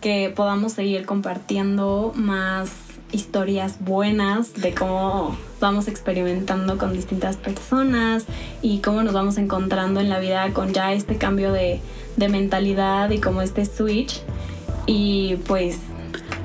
que 0.00 0.32
podamos 0.34 0.74
seguir 0.74 1.06
compartiendo 1.06 2.12
más 2.14 2.70
historias 3.12 3.78
buenas 3.80 4.54
de 4.54 4.74
cómo 4.74 5.36
vamos 5.58 5.88
experimentando 5.88 6.76
con 6.76 6.92
distintas 6.92 7.36
personas 7.36 8.26
y 8.62 8.80
cómo 8.80 9.02
nos 9.02 9.14
vamos 9.14 9.38
encontrando 9.38 10.00
en 10.00 10.10
la 10.10 10.18
vida 10.18 10.52
con 10.52 10.72
ya 10.72 10.92
este 10.92 11.16
cambio 11.16 11.50
de, 11.52 11.80
de 12.16 12.28
mentalidad 12.28 13.10
y 13.10 13.20
como 13.20 13.42
este 13.42 13.64
switch. 13.64 14.22
Y 14.86 15.36
pues 15.46 15.78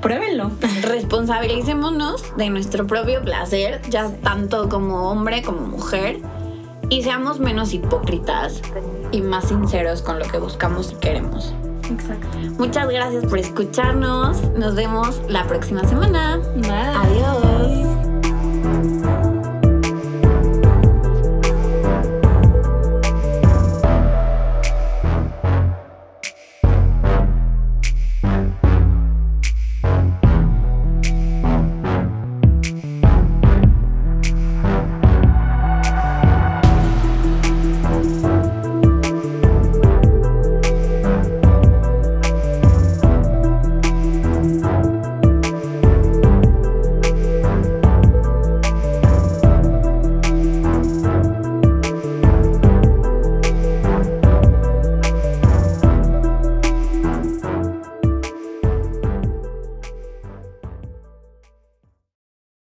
pruébenlo. 0.01 0.51
Responsabilicémonos 0.81 2.35
de 2.37 2.49
nuestro 2.49 2.87
propio 2.87 3.21
placer, 3.21 3.81
ya 3.89 4.09
tanto 4.23 4.69
como 4.69 5.09
hombre 5.09 5.41
como 5.41 5.61
mujer, 5.61 6.19
y 6.89 7.03
seamos 7.03 7.39
menos 7.39 7.73
hipócritas 7.73 8.61
y 9.11 9.21
más 9.21 9.47
sinceros 9.47 10.01
con 10.01 10.19
lo 10.19 10.25
que 10.25 10.39
buscamos 10.39 10.91
y 10.91 10.95
queremos. 10.95 11.53
Exacto. 11.89 12.27
Muchas 12.57 12.89
gracias 12.89 13.25
por 13.25 13.39
escucharnos. 13.39 14.41
Nos 14.57 14.75
vemos 14.75 15.21
la 15.27 15.45
próxima 15.47 15.87
semana. 15.87 16.39
Bye. 16.55 16.71
Adiós. 16.71 18.90